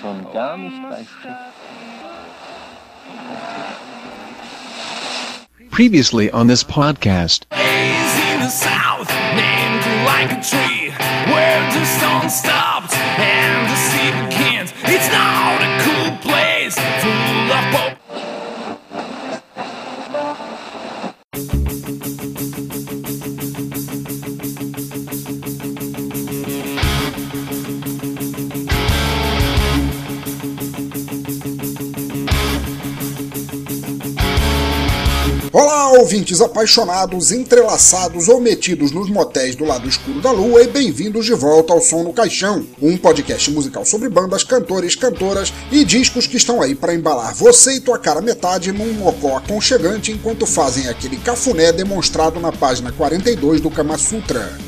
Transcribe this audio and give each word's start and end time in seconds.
schon 0.00 0.32
gar 0.32 0.56
nicht 0.56 0.76
bei 0.88 1.04
Previously 5.70 6.30
on 6.32 6.46
this 6.46 6.64
podcast. 6.64 7.46
Days 7.50 8.14
in 8.32 8.40
the 8.40 8.48
south, 8.48 9.08
named 9.34 9.84
like 10.04 10.32
a 10.32 10.40
tree, 10.42 10.90
where 11.32 11.60
the 11.72 11.84
sun 11.84 12.28
stopped 12.28 12.96
and 12.96 13.70
the 13.70 13.79
ouvintes 36.10 36.40
apaixonados, 36.40 37.30
entrelaçados 37.30 38.28
ou 38.28 38.40
metidos 38.40 38.90
nos 38.90 39.08
motéis 39.08 39.54
do 39.54 39.64
lado 39.64 39.88
escuro 39.88 40.20
da 40.20 40.32
lua 40.32 40.60
e 40.60 40.66
bem-vindos 40.66 41.24
de 41.24 41.34
volta 41.34 41.72
ao 41.72 41.80
Som 41.80 42.02
no 42.02 42.12
Caixão, 42.12 42.66
um 42.82 42.96
podcast 42.96 43.48
musical 43.52 43.84
sobre 43.84 44.08
bandas, 44.08 44.42
cantores, 44.42 44.96
cantoras 44.96 45.52
e 45.70 45.84
discos 45.84 46.26
que 46.26 46.36
estão 46.36 46.60
aí 46.60 46.74
para 46.74 46.96
embalar 46.96 47.32
você 47.32 47.74
e 47.74 47.80
tua 47.80 47.96
cara 47.96 48.20
metade 48.20 48.72
num 48.72 48.92
mocó 48.94 49.36
aconchegante 49.36 50.10
enquanto 50.10 50.46
fazem 50.46 50.88
aquele 50.88 51.16
cafuné 51.16 51.70
demonstrado 51.70 52.40
na 52.40 52.50
página 52.50 52.90
42 52.90 53.60
do 53.60 53.70
Kama 53.70 53.96
Sutra. 53.96 54.58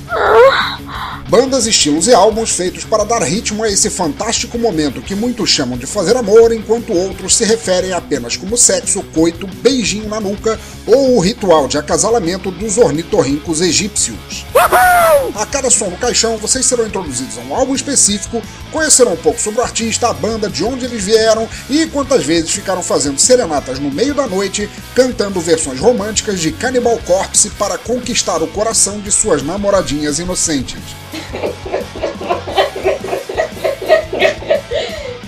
Bandas, 1.29 1.67
estilos 1.67 2.09
e 2.09 2.15
álbuns 2.15 2.51
feitos 2.51 2.85
para 2.85 3.05
dar 3.05 3.23
ritmo 3.23 3.65
a 3.65 3.71
esse 3.71 3.89
fantástico 3.89 4.59
momento 4.59 5.01
que 5.01 5.15
muitos 5.15 5.49
chamam 5.49 5.79
de 5.79 5.87
fazer 5.87 6.15
amor, 6.15 6.53
enquanto 6.53 6.93
outros 6.93 7.37
se 7.37 7.45
referem 7.45 7.93
apenas 7.93 8.37
como 8.37 8.55
sexo, 8.55 9.03
coito, 9.15 9.47
beijinho 9.47 10.11
na 10.11 10.21
nuca 10.21 10.61
ou 10.87 11.17
o 11.17 11.21
ritual 11.21 11.69
de 11.69 11.79
acasalamento 11.79 12.51
dos 12.51 12.79
ornitorrincos 12.79 13.61
egípcios. 13.61 14.45
A 15.35 15.47
cada 15.47 15.71
som 15.71 15.87
no 15.87 15.97
caixão, 15.97 16.37
vocês 16.37 16.67
serão 16.67 16.87
introduzidos 16.87 17.39
a 17.39 17.41
um 17.43 17.55
álbum 17.55 17.75
específico, 17.75 18.43
conhecerão 18.71 19.13
um 19.13 19.17
pouco 19.17 19.41
sobre 19.41 19.61
o 19.61 19.63
artista, 19.63 20.09
a 20.09 20.13
banda, 20.13 20.49
de 20.49 20.65
onde 20.65 20.85
eles 20.85 21.05
vieram 21.05 21.49
e 21.71 21.87
quantas 21.87 22.25
vezes 22.25 22.51
ficaram 22.51 22.83
fazendo 22.83 23.19
serenatas 23.19 23.79
no 23.79 23.91
meio 23.91 24.15
da 24.15 24.27
noite, 24.27 24.69
cantando 24.95 25.41
versões 25.41 25.81
românticas 25.81 26.41
de 26.41 26.53
Cannibal 26.53 26.99
Corpse 27.07 27.51
para 27.51 27.79
conquistar 27.79 28.43
o 28.43 28.49
coração 28.49 29.01
de 29.01 29.11
suas 29.11 29.43
namoradinhas 29.43 30.19
inocentes. 30.19 30.83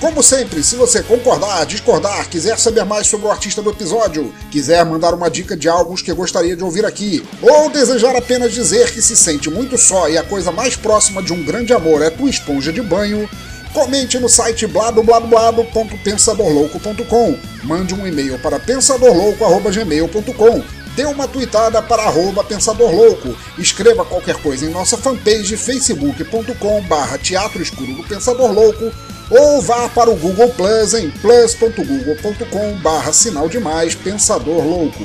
Como 0.05 0.22
sempre, 0.22 0.62
se 0.62 0.77
você 0.77 1.02
concordar, 1.02 1.64
discordar, 1.64 2.28
quiser 2.28 2.58
saber 2.58 2.84
mais 2.84 3.06
sobre 3.06 3.27
o 3.27 3.30
artista 3.30 3.62
do 3.62 3.70
episódio, 3.70 4.34
quiser 4.50 4.84
mandar 4.84 5.14
uma 5.14 5.30
dica 5.30 5.56
de 5.56 5.66
álbuns 5.66 6.02
que 6.02 6.12
gostaria 6.12 6.55
de 6.55 6.62
ouvir 6.62 6.84
aqui, 6.84 7.27
ou 7.41 7.70
desejar 7.70 8.14
apenas 8.14 8.52
dizer 8.52 8.92
que 8.92 9.00
se 9.00 9.16
sente 9.16 9.48
muito 9.48 9.78
só 9.78 10.06
e 10.10 10.19
a 10.19 10.22
coisa 10.22 10.52
mais 10.52 10.77
próxima 10.77 11.22
de 11.22 11.32
um 11.32 11.42
grande 11.42 11.72
amor 11.72 12.02
é 12.02 12.10
tua 12.10 12.28
esponja 12.28 12.70
de 12.70 12.82
banho, 12.82 13.27
comente 13.72 14.19
no 14.19 14.28
site 14.28 14.66
bladobladoblado.pensadorlouco.com, 14.66 17.38
mande 17.62 17.94
um 17.94 18.06
e-mail 18.06 18.38
para 18.41 18.60
pensadorlouco.gmail.com, 18.60 20.84
dê 20.95 21.05
uma 21.05 21.28
tweetada 21.28 21.83
para 21.83 22.05
arroba 22.05 22.45
Pensador 22.45 22.95
Louco, 22.95 23.37
escreva 23.59 24.05
qualquer 24.05 24.37
coisa 24.37 24.64
em 24.64 24.70
nossa 24.70 24.97
fanpage 24.97 25.56
facebook.com 25.56 26.83
barra 26.83 27.19
Teatro 27.19 27.62
Escuro 27.62 27.95
do 27.95 28.05
Pensador 28.05 28.53
Louco 28.53 28.91
ou 29.31 29.61
vá 29.62 29.89
para 29.89 30.11
o 30.11 30.17
Google 30.17 30.50
Plus 30.50 30.95
em 30.95 31.11
plus.google.com 31.11 32.77
barra 32.83 33.12
sinal 33.12 33.48
de 33.48 33.59
mais 33.59 33.95
Pensador 33.95 34.65
Louco. 34.65 35.05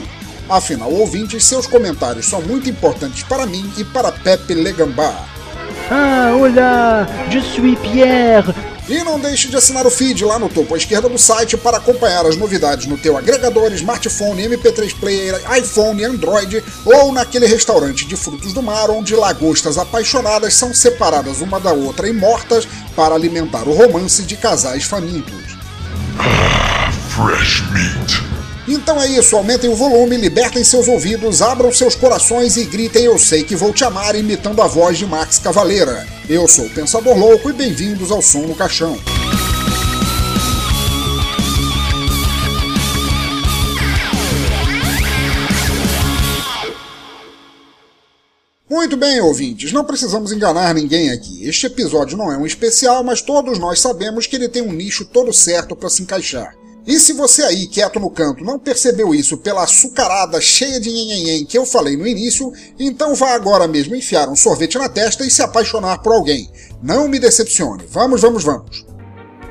Afinal, 0.50 0.92
ouvintes, 0.92 1.44
seus 1.44 1.67
comentários 1.67 2.26
são 2.26 2.42
muito 2.42 2.70
importantes 2.70 3.23
para 3.23 3.45
mim 3.45 3.71
e 3.77 3.83
para 3.83 4.11
Pepe 4.11 4.56
Legambá. 4.56 5.26
Ah, 5.92 6.36
olá, 6.36 7.08
je 7.30 7.39
suis 7.42 7.77
Pierre. 7.80 8.54
E 8.89 9.04
não 9.04 9.20
deixe 9.20 9.48
de 9.48 9.55
assinar 9.55 9.86
o 9.86 9.92
feed 9.92 10.26
lá 10.26 10.39
no 10.39 10.50
topo 10.50 10.73
à 10.73 10.77
esquerda 10.77 11.08
do 11.08 11.17
site 11.20 11.55
para 11.55 11.77
acompanhar 11.77 12.26
as 12.26 12.36
novidades 12.36 12.88
no 12.88 12.98
teu 12.98 13.16
agregador, 13.16 13.72
smartphone, 13.73 14.48
MP3 14.48 14.95
player, 15.00 15.39
iPhone, 15.60 16.04
Android 16.04 16.64
ou 16.83 17.11
naquele 17.11 17.45
restaurante 17.45 18.08
de 18.08 18.16
frutos 18.16 18.52
do 18.52 18.64
mar 18.64 18.89
onde 18.89 19.16
lagostas 19.16 19.77
apaixonadas 19.77 20.55
são 20.55 20.73
separadas 20.73 21.39
uma 21.39 21.60
da 21.60 21.72
outra 21.72 22.10
e 22.10 22.14
mortas 22.14 22.67
para 22.95 23.14
alimentar 23.14 23.67
o 23.67 23.73
romance 23.73 24.23
de 24.23 24.36
casais 24.36 24.86
famintos. 24.86 25.60
Fresh 27.10 27.61
meat. 27.71 28.23
Então 28.67 29.00
é 29.00 29.08
isso, 29.08 29.36
aumentem 29.36 29.70
o 29.70 29.76
volume, 29.76 30.17
libertem 30.17 30.64
seus 30.64 30.88
ouvidos, 30.88 31.44
abram 31.44 31.71
seus 31.71 31.94
corações 31.94 32.58
e 32.58 32.66
gritem 32.66 33.06
Eu 33.06 33.20
sei 33.20 33.44
que 33.44 33.56
vou 33.56 33.71
te 33.71 33.83
amar, 33.83 34.16
imitando 34.16 34.64
a 34.64 34.67
voz 34.67 34.98
de 34.98 35.06
Max 35.06 35.38
Cavaleira. 35.38 36.19
Eu 36.30 36.48
sou 36.48 36.67
o 36.67 36.70
Pensador 36.70 37.17
Louco 37.17 37.50
e 37.50 37.54
bem-vindos 37.54 38.12
ao 38.12 38.22
Som 38.22 38.44
no 38.44 38.54
Caixão. 38.54 38.95
Muito 48.70 48.95
bem, 48.95 49.20
ouvintes, 49.22 49.72
não 49.72 49.84
precisamos 49.84 50.32
enganar 50.32 50.76
ninguém 50.76 51.10
aqui. 51.10 51.48
Este 51.48 51.66
episódio 51.66 52.16
não 52.16 52.32
é 52.32 52.38
um 52.38 52.45
especial, 52.45 53.04
mas 53.04 53.23
todos 53.23 53.58
nós 53.58 53.82
sabemos 53.82 54.28
que 54.28 54.36
ele 54.36 54.48
tem 54.48 54.62
um 54.62 54.72
nicho 54.72 55.06
todo 55.06 55.34
certo 55.34 55.76
para 55.76 55.89
se 55.89 56.04
encaixar. 56.04 56.58
E 56.89 57.00
se 57.00 57.14
você 57.14 57.44
aí, 57.44 57.67
quieto 57.67 58.00
no 58.00 58.10
canto, 58.10 58.44
não 58.44 58.58
percebeu 58.58 59.14
isso 59.14 59.38
pela 59.38 59.61
açucarada 59.61 60.42
cheia 60.42 60.80
de 60.80 60.89
nhenhenhen 60.89 61.45
que 61.45 61.55
eu 61.55 61.64
falei 61.64 61.95
no 61.95 62.08
início, 62.08 62.52
então 62.80 63.14
vá 63.14 63.36
agora 63.36 63.67
mesmo 63.67 63.95
enfiar 63.95 64.27
um 64.27 64.36
sorvete 64.36 64.76
na 64.76 64.89
testa 64.89 65.23
e 65.23 65.30
se 65.30 65.44
apaixonar 65.44 66.00
por 66.00 66.14
alguém. 66.14 66.50
Não 66.82 67.08
me 67.08 67.20
decepcione. 67.20 67.83
Vamos, 67.92 68.22
vamos, 68.22 68.44
vamos. 68.44 68.88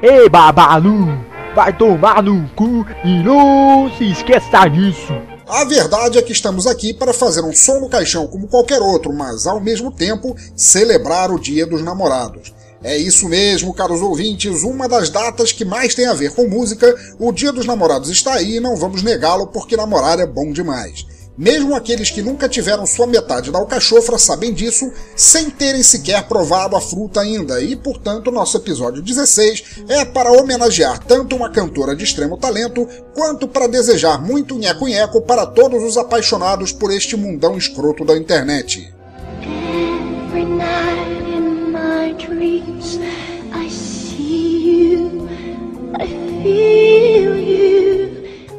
Ei, 0.03 0.28
Babalu, 0.28 1.06
vai 1.54 1.72
tomar 1.78 2.25
no 2.25 2.50
cu 2.56 2.84
e 3.04 3.22
não 3.22 3.88
se 3.97 4.10
esqueça 4.10 4.66
disso. 4.66 5.12
A 5.47 5.65
verdade 5.65 6.19
é 6.19 6.22
que 6.22 6.32
estamos 6.32 6.66
aqui 6.66 6.93
para 6.93 7.12
fazer 7.12 7.43
um 7.43 7.53
som 7.53 7.78
no 7.78 7.88
caixão 7.88 8.26
como 8.26 8.49
qualquer 8.49 8.82
outro, 8.82 9.12
mas 9.12 9.47
ao 9.47 9.60
mesmo 9.60 9.93
tempo 9.93 10.34
celebrar 10.56 11.31
o 11.31 11.38
Dia 11.38 11.65
dos 11.65 11.84
Namorados. 11.84 12.53
É 12.83 12.97
isso 12.97 13.28
mesmo, 13.28 13.75
caros 13.75 14.00
ouvintes, 14.00 14.62
uma 14.62 14.89
das 14.89 15.11
datas 15.11 15.50
que 15.50 15.65
mais 15.65 15.94
tem 15.97 16.06
a 16.06 16.15
ver 16.15 16.33
com 16.33 16.47
música, 16.47 16.94
o 17.19 17.33
Dia 17.33 17.53
dos 17.53 17.66
Namorados 17.66 18.09
está 18.09 18.34
aí 18.34 18.56
e 18.56 18.61
não 18.61 18.77
vamos 18.77 19.03
negá-lo 19.03 19.49
porque 19.49 19.77
namorar 19.77 20.21
é 20.21 20.27
bom 20.27 20.53
demais. 20.53 21.05
Mesmo 21.37 21.75
aqueles 21.75 22.11
que 22.11 22.22
nunca 22.22 22.49
tiveram 22.49 22.84
sua 22.84 23.06
metade 23.06 23.53
da 23.53 23.61
alcachofra 23.61 24.19
sabem 24.19 24.53
disso, 24.53 24.93
sem 25.15 25.50
terem 25.50 25.84
sequer 25.84 26.27
provado 26.27 26.75
a 26.75 26.81
fruta 26.81 27.21
ainda, 27.21 27.61
e 27.61 27.77
portanto 27.77 28.31
nosso 28.31 28.56
episódio 28.56 29.03
16 29.03 29.84
é 29.88 30.05
para 30.05 30.33
homenagear 30.33 30.99
tanto 31.05 31.37
uma 31.37 31.49
cantora 31.49 31.94
de 31.94 32.03
extremo 32.03 32.37
talento, 32.37 32.88
quanto 33.15 33.47
para 33.47 33.69
desejar 33.69 34.21
muito 34.21 34.56
nheco-nheco 34.56 35.22
para 35.22 35.47
todos 35.47 35.83
os 35.83 35.97
apaixonados 35.97 36.72
por 36.72 36.93
este 36.93 37.17
mundão 37.17 37.56
escroto 37.56 38.05
da 38.05 38.17
internet. 38.17 38.93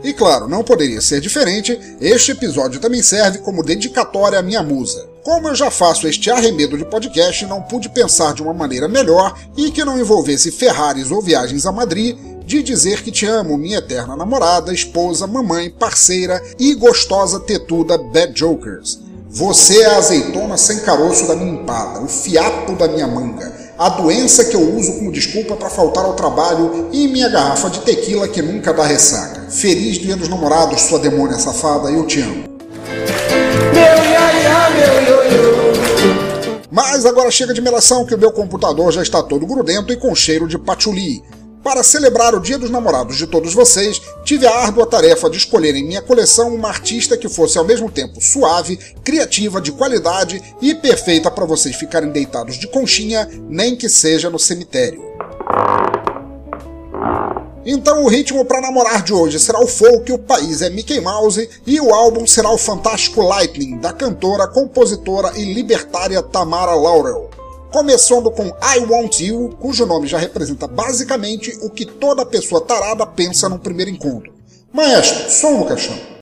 E 0.03 0.13
claro, 0.13 0.47
não 0.47 0.63
poderia 0.63 1.01
ser 1.01 1.22
diferente, 1.22 1.79
este 2.01 2.31
episódio 2.31 2.79
também 2.79 3.03
serve 3.03 3.39
como 3.39 3.63
dedicatória 3.63 4.39
à 4.39 4.41
minha 4.41 4.63
musa. 4.63 5.07
Como 5.23 5.50
eu 5.50 5.55
já 5.55 5.69
faço 5.69 6.07
este 6.07 6.31
arremedo 6.31 6.78
de 6.78 6.85
podcast, 6.85 7.45
não 7.45 7.61
pude 7.61 7.89
pensar 7.89 8.33
de 8.33 8.41
uma 8.41 8.53
maneira 8.53 8.88
melhor 8.88 9.38
e 9.55 9.69
que 9.69 9.85
não 9.85 9.99
envolvesse 9.99 10.51
Ferraris 10.51 11.11
ou 11.11 11.22
viagens 11.22 11.66
a 11.66 11.72
Madrid 11.72 12.17
de 12.45 12.63
dizer 12.63 13.03
que 13.03 13.11
te 13.11 13.28
amo, 13.28 13.55
minha 13.58 13.78
eterna 13.78 14.16
namorada, 14.16 14.73
esposa, 14.73 15.28
mamãe, 15.28 15.69
parceira 15.69 16.41
e 16.58 16.73
gostosa 16.73 17.40
tetuda 17.40 17.96
Bad 17.96 18.34
Jokers. 18.34 18.99
Você 19.29 19.84
é 19.84 19.85
a 19.85 19.97
azeitona 19.97 20.58
sem 20.58 20.79
caroço 20.79 21.28
da 21.28 21.35
minha 21.35 21.61
empada, 21.61 21.99
o 21.99 22.08
fiapo 22.08 22.73
da 22.73 22.87
minha 22.87 23.05
manga, 23.05 23.53
a 23.79 23.87
doença 23.87 24.43
que 24.43 24.58
eu 24.58 24.76
uso 24.76 24.91
como 24.96 25.09
desculpa 25.09 25.55
para 25.55 25.70
faltar 25.70 26.03
ao 26.03 26.14
trabalho 26.14 26.90
e 26.91 27.08
minha 27.08 27.29
garrafa 27.29 27.70
de 27.70 27.79
tequila 27.79 28.28
que 28.28 28.41
nunca 28.41 28.73
dá 28.73 28.84
ressaca. 28.84 29.49
Feliz 29.49 29.97
dia 29.97 30.17
dos 30.17 30.28
namorados, 30.28 30.81
sua 30.81 30.99
demônia 30.99 31.40
safada, 31.40 31.90
eu 31.90 32.05
te 32.05 32.20
amo. 32.20 32.43
Mas 36.70 37.05
agora 37.05 37.31
chega 37.31 37.53
de 37.53 37.61
melação 37.61 38.05
que 38.05 38.14
o 38.14 38.17
meu 38.17 38.34
computador 38.34 38.91
já 38.91 39.02
está 39.02 39.23
todo 39.23 39.47
grudento 39.47 39.93
e 39.93 39.96
com 39.96 40.14
cheiro 40.14 40.46
de 40.46 40.59
patchouli. 40.59 41.23
Para 41.64 41.84
celebrar 41.84 42.34
o 42.34 42.40
Dia 42.40 42.58
dos 42.58 42.70
Namorados 42.70 43.17
de 43.17 43.28
todos 43.28 43.53
vocês, 43.53 44.02
tive 44.23 44.47
a 44.47 44.56
árdua 44.59 44.85
tarefa 44.85 45.29
de 45.29 45.38
escolher 45.38 45.76
em 45.76 45.85
minha 45.85 46.02
coleção 46.02 46.56
uma 46.56 46.70
artista 46.70 47.17
que 47.17 47.28
fosse 47.28 47.58
ao 47.58 47.66
mesmo 47.66 47.91
tempo 47.91 48.22
suave, 48.22 48.78
criativa, 49.03 49.59
de 49.59 49.73
qualidade 49.73 50.41
e 50.61 50.73
perfeita 50.73 51.29
para 51.29 51.46
vocês 51.46 51.76
ficarem 51.76 52.11
deitados 52.11 52.56
de 52.56 52.67
conchinha, 52.67 53.28
nem 53.50 53.76
que 53.76 53.90
seja 53.90 54.29
no 54.29 54.40
cemitério. 54.40 55.03
Então 57.66 58.03
o 58.03 58.08
ritmo 58.08 58.46
para 58.46 58.62
namorar 58.62 59.03
de 59.03 59.14
hoje 59.14 59.38
será 59.38 59.59
o 59.59 59.67
folk, 59.67 60.12
o 60.14 60.17
país 60.17 60.62
é 60.62 60.70
Mickey 60.70 61.02
Mouse 61.02 61.50
e 61.67 61.79
o 61.82 61.94
álbum 61.94 62.26
será 62.26 62.50
o 62.50 62.58
fantástico 62.58 63.22
Lightning 63.22 63.78
da 63.78 63.91
cantora, 63.91 64.47
compositora 64.47 65.34
e 65.38 65.53
libertária 65.53 66.23
Tamara 66.23 66.73
Laurel. 66.73 67.29
Começando 67.71 68.31
com 68.31 68.47
I 68.47 68.79
Want 68.89 69.19
You, 69.19 69.55
cujo 69.59 69.85
nome 69.85 70.07
já 70.07 70.17
representa 70.17 70.67
basicamente 70.67 71.55
o 71.61 71.69
que 71.69 71.85
toda 71.85 72.25
pessoa 72.25 72.61
tarada 72.61 73.05
pensa 73.05 73.47
no 73.47 73.59
primeiro 73.59 73.91
encontro. 73.91 74.33
Maestro, 74.73 75.29
som 75.29 75.59
no 75.59 75.66
caixão. 75.66 76.19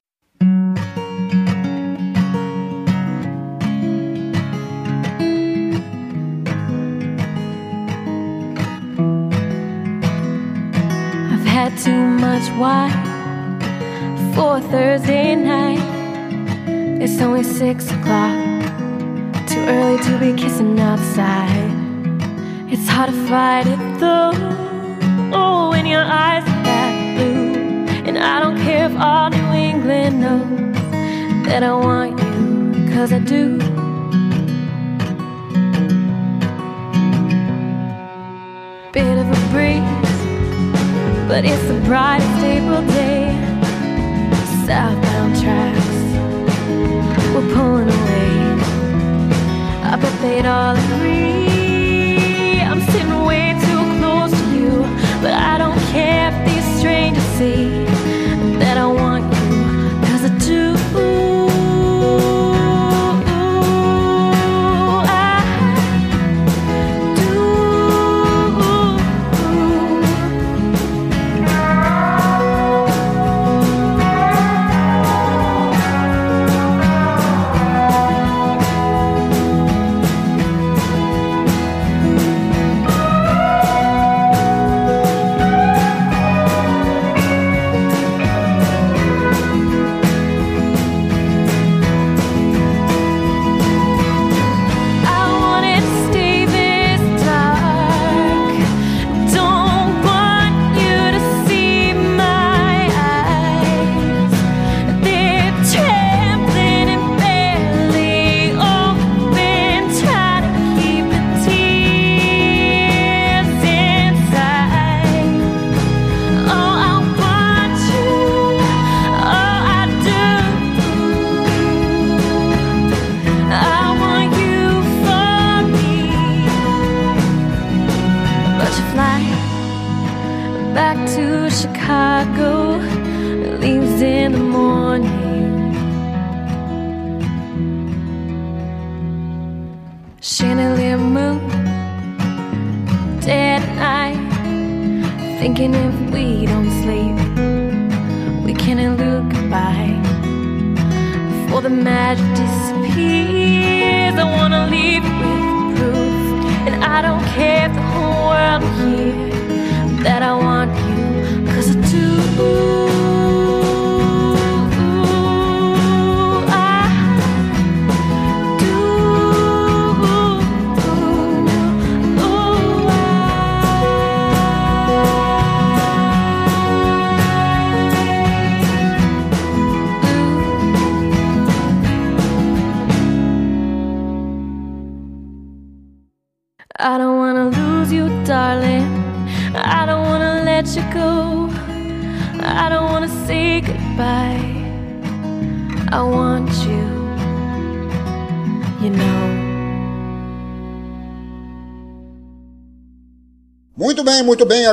Too 11.84 11.92
much 11.94 12.50
wine 12.58 12.92
for 14.34 14.60
Thursday 14.72 15.36
night. 15.36 15.80
It's 17.00 17.22
only 17.22 17.44
six 17.44 17.92
o'clock. 17.92 18.57
Early 19.70 20.02
to 20.04 20.18
be 20.18 20.32
kissing 20.42 20.80
outside. 20.80 21.72
It's 22.72 22.88
hard 22.88 23.10
to 23.10 23.28
fight 23.28 23.68
it 23.68 24.00
though. 24.00 24.32
Oh, 25.34 25.72
when 25.72 25.86
your 25.86 26.04
eyes 26.04 26.44
are 26.44 26.64
that 26.64 27.18
blue. 27.18 28.08
And 28.08 28.18
I 28.18 28.40
don't 28.40 28.58
care 28.62 28.86
if 28.86 28.96
all 28.98 29.30
New 29.30 29.52
England 29.52 30.22
knows 30.22 30.76
that 31.48 31.64
I 31.64 31.74
want 31.74 32.18
you, 32.18 32.94
cause 32.94 33.12
I 33.12 33.20
do. 33.20 33.58
Bit 38.94 39.18
of 39.20 39.28
a 39.28 39.40
breeze, 39.52 39.82
but 41.28 41.44
it's 41.44 41.68
the 41.68 41.82
brightest 41.86 42.42
April 42.42 42.84
day. 42.88 43.36
Southbound 44.66 45.42
tracks 45.42 45.97
they'd 50.28 50.46
all 50.46 50.76
agree. 50.76 52.60
I'm 52.60 52.82
sitting 52.92 53.24
way 53.24 53.54
too 53.66 53.84
close 54.00 54.32
to 54.32 54.46
you, 54.56 54.72
but 55.22 55.34
I 55.34 55.58
don't 55.58 55.80
care 55.92 56.30
if 56.32 56.36
these 56.48 56.80
strangers 56.80 57.24
see 57.38 57.87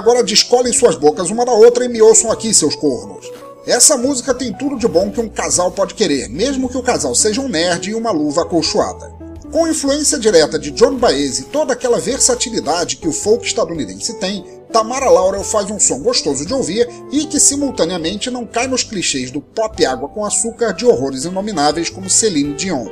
agora 0.04 0.22
descolem 0.22 0.70
suas 0.70 0.96
bocas 0.96 1.30
uma 1.30 1.46
da 1.46 1.52
outra 1.52 1.86
e 1.86 1.88
me 1.88 2.02
ouçam 2.02 2.30
aqui, 2.30 2.52
seus 2.52 2.76
cornos. 2.76 3.32
Essa 3.66 3.96
música 3.96 4.34
tem 4.34 4.52
tudo 4.52 4.76
de 4.76 4.86
bom 4.86 5.10
que 5.10 5.18
um 5.18 5.30
casal 5.30 5.70
pode 5.70 5.94
querer, 5.94 6.28
mesmo 6.28 6.68
que 6.68 6.76
o 6.76 6.82
casal 6.82 7.14
seja 7.14 7.40
um 7.40 7.48
nerd 7.48 7.88
e 7.88 7.94
uma 7.94 8.10
luva 8.10 8.42
acolchoada. 8.42 9.14
Com 9.50 9.66
influência 9.66 10.18
direta 10.18 10.58
de 10.58 10.72
John 10.72 10.96
Baez 10.96 11.38
e 11.38 11.44
toda 11.44 11.72
aquela 11.72 11.98
versatilidade 11.98 12.96
que 12.96 13.08
o 13.08 13.12
folk 13.12 13.46
estadunidense 13.46 14.18
tem, 14.18 14.44
Tamara 14.70 15.08
Laurel 15.08 15.42
faz 15.42 15.70
um 15.70 15.80
som 15.80 16.00
gostoso 16.00 16.44
de 16.44 16.52
ouvir 16.52 16.86
e 17.10 17.24
que 17.24 17.40
simultaneamente 17.40 18.30
não 18.30 18.44
cai 18.44 18.66
nos 18.66 18.82
clichês 18.82 19.30
do 19.30 19.40
pop 19.40 19.86
água 19.86 20.10
com 20.10 20.26
açúcar 20.26 20.74
de 20.74 20.84
horrores 20.84 21.24
inomináveis 21.24 21.88
como 21.88 22.10
Celine 22.10 22.52
Dion. 22.52 22.88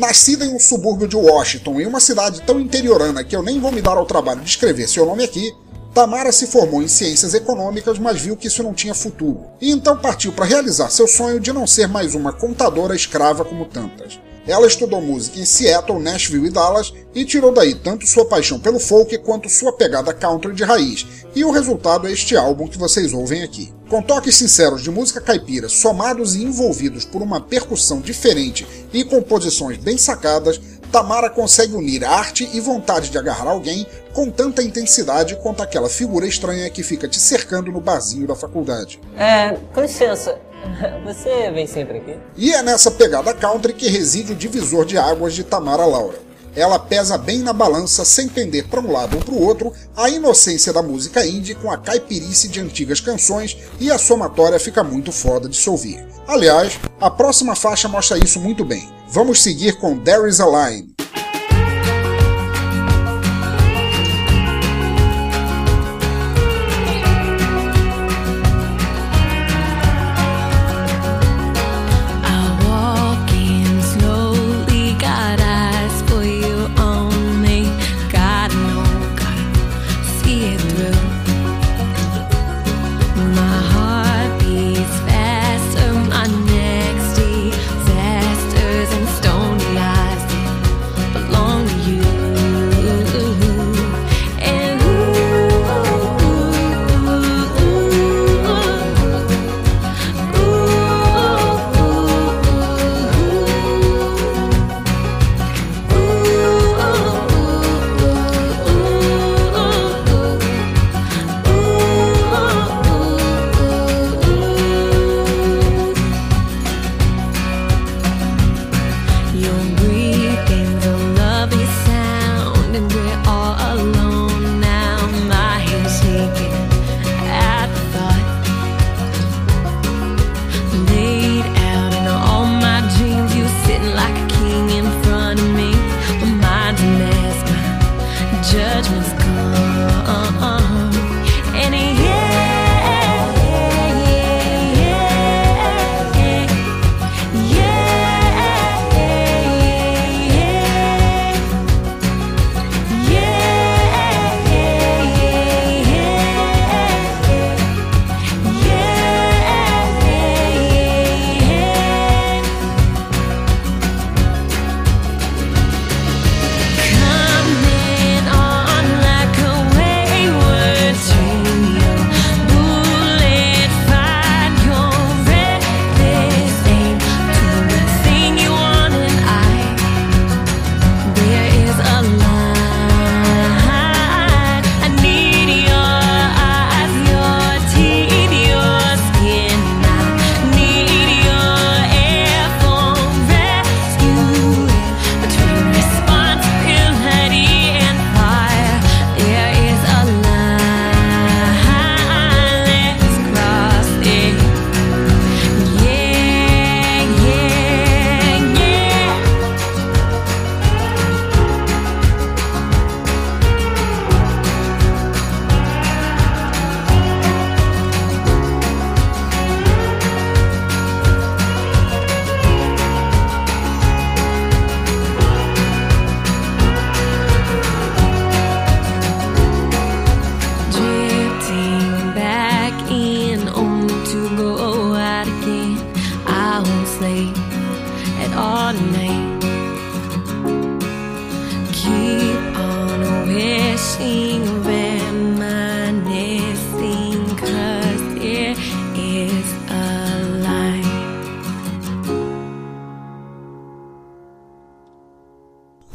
Nascida 0.00 0.46
em 0.46 0.54
um 0.54 0.58
subúrbio 0.58 1.06
de 1.06 1.14
Washington, 1.14 1.78
em 1.78 1.86
uma 1.86 2.00
cidade 2.00 2.40
tão 2.40 2.58
interiorana 2.58 3.22
que 3.22 3.36
eu 3.36 3.42
nem 3.42 3.60
vou 3.60 3.70
me 3.70 3.82
dar 3.82 3.98
ao 3.98 4.06
trabalho 4.06 4.40
de 4.40 4.48
escrever 4.48 4.88
seu 4.88 5.04
nome 5.04 5.22
aqui, 5.22 5.54
Tamara 5.92 6.32
se 6.32 6.46
formou 6.46 6.82
em 6.82 6.88
ciências 6.88 7.34
econômicas, 7.34 7.98
mas 7.98 8.18
viu 8.18 8.34
que 8.34 8.46
isso 8.46 8.62
não 8.62 8.72
tinha 8.72 8.94
futuro, 8.94 9.42
e 9.60 9.70
então 9.70 9.94
partiu 9.98 10.32
para 10.32 10.46
realizar 10.46 10.88
seu 10.88 11.06
sonho 11.06 11.38
de 11.38 11.52
não 11.52 11.66
ser 11.66 11.86
mais 11.86 12.14
uma 12.14 12.32
contadora 12.32 12.96
escrava 12.96 13.44
como 13.44 13.66
tantas. 13.66 14.18
Ela 14.46 14.66
estudou 14.66 15.00
música 15.00 15.38
em 15.38 15.44
Seattle, 15.44 16.00
Nashville 16.00 16.46
e 16.46 16.50
Dallas 16.50 16.92
e 17.14 17.24
tirou 17.24 17.52
daí 17.52 17.74
tanto 17.74 18.06
sua 18.06 18.24
paixão 18.24 18.58
pelo 18.58 18.80
folk 18.80 19.16
quanto 19.18 19.48
sua 19.48 19.72
pegada 19.72 20.14
country 20.14 20.54
de 20.54 20.64
raiz, 20.64 21.06
e 21.34 21.44
o 21.44 21.50
resultado 21.50 22.08
é 22.08 22.12
este 22.12 22.36
álbum 22.36 22.66
que 22.66 22.78
vocês 22.78 23.12
ouvem 23.12 23.42
aqui. 23.42 23.72
Com 23.88 24.02
toques 24.02 24.36
sinceros 24.36 24.82
de 24.82 24.90
música 24.90 25.20
caipira, 25.20 25.68
somados 25.68 26.34
e 26.34 26.42
envolvidos 26.42 27.04
por 27.04 27.22
uma 27.22 27.40
percussão 27.40 28.00
diferente 28.00 28.66
e 28.92 29.04
composições 29.04 29.78
bem 29.78 29.98
sacadas, 29.98 30.60
Tamara 30.90 31.30
consegue 31.30 31.74
unir 31.74 32.04
arte 32.04 32.48
e 32.52 32.60
vontade 32.60 33.10
de 33.10 33.18
agarrar 33.18 33.48
alguém 33.48 33.86
com 34.12 34.28
tanta 34.28 34.62
intensidade 34.62 35.36
quanto 35.36 35.62
aquela 35.62 35.88
figura 35.88 36.26
estranha 36.26 36.68
que 36.68 36.82
fica 36.82 37.06
te 37.06 37.18
cercando 37.18 37.70
no 37.70 37.80
barzinho 37.80 38.26
da 38.26 38.34
faculdade. 38.34 39.00
É, 39.16 39.56
com 39.72 39.80
licença, 39.82 40.36
Você 41.04 41.50
vem 41.50 41.66
sempre 41.66 41.98
aqui? 41.98 42.16
E 42.36 42.52
é 42.52 42.62
nessa 42.62 42.90
pegada 42.90 43.34
country 43.34 43.72
que 43.72 43.88
reside 43.88 44.32
o 44.32 44.36
divisor 44.36 44.84
de 44.84 44.98
águas 44.98 45.34
de 45.34 45.44
Tamara 45.44 45.84
Laura. 45.84 46.18
Ela 46.54 46.78
pesa 46.80 47.16
bem 47.16 47.38
na 47.38 47.52
balança 47.52 48.04
sem 48.04 48.28
pender 48.28 48.66
para 48.66 48.80
um 48.80 48.90
lado 48.90 49.16
ou 49.16 49.22
para 49.22 49.34
o 49.34 49.40
outro 49.40 49.72
a 49.96 50.10
inocência 50.10 50.72
da 50.72 50.82
música 50.82 51.24
indie 51.24 51.54
com 51.54 51.70
a 51.70 51.78
caipirice 51.78 52.48
de 52.48 52.60
antigas 52.60 53.00
canções 53.00 53.56
e 53.78 53.90
a 53.90 53.98
somatória 53.98 54.58
fica 54.58 54.82
muito 54.82 55.12
foda 55.12 55.48
de 55.48 55.56
se 55.56 55.70
ouvir. 55.70 56.04
Aliás, 56.26 56.78
a 57.00 57.08
próxima 57.08 57.54
faixa 57.54 57.88
mostra 57.88 58.18
isso 58.18 58.40
muito 58.40 58.64
bem. 58.64 58.88
Vamos 59.08 59.42
seguir 59.42 59.78
com 59.78 59.98
There 59.98 60.28
Is 60.28 60.40
a 60.40 60.46
Line. 60.46 60.92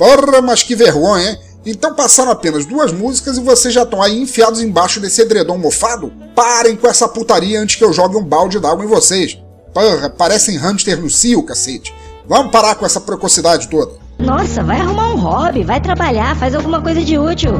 Porra, 0.05 0.39
mas 0.39 0.61
que 0.61 0.75
vergonha, 0.75 1.31
hein? 1.31 1.37
Então 1.65 1.95
passaram 1.95 2.29
apenas 2.29 2.63
duas 2.63 2.91
músicas 2.91 3.39
e 3.39 3.41
vocês 3.41 3.73
já 3.73 3.81
estão 3.81 4.03
aí 4.03 4.21
enfiados 4.21 4.61
embaixo 4.61 4.99
desse 4.99 5.19
edredom 5.19 5.57
mofado? 5.57 6.13
Parem 6.35 6.75
com 6.75 6.87
essa 6.87 7.07
putaria 7.07 7.59
antes 7.59 7.75
que 7.75 7.83
eu 7.83 7.91
jogue 7.91 8.15
um 8.15 8.23
balde 8.23 8.59
d'água 8.59 8.85
em 8.85 8.87
vocês. 8.87 9.35
Porra, 9.73 10.07
parecem 10.11 10.57
hamster 10.57 11.01
no 11.01 11.09
cio, 11.09 11.41
cacete. 11.41 11.91
Vamos 12.27 12.51
parar 12.51 12.75
com 12.75 12.85
essa 12.85 13.01
precocidade 13.01 13.67
toda. 13.67 13.93
Nossa, 14.19 14.61
vai 14.61 14.79
arrumar 14.79 15.11
um 15.11 15.17
hobby, 15.17 15.63
vai 15.63 15.81
trabalhar, 15.81 16.37
faz 16.37 16.53
alguma 16.53 16.79
coisa 16.79 17.01
de 17.01 17.17
útil. 17.17 17.53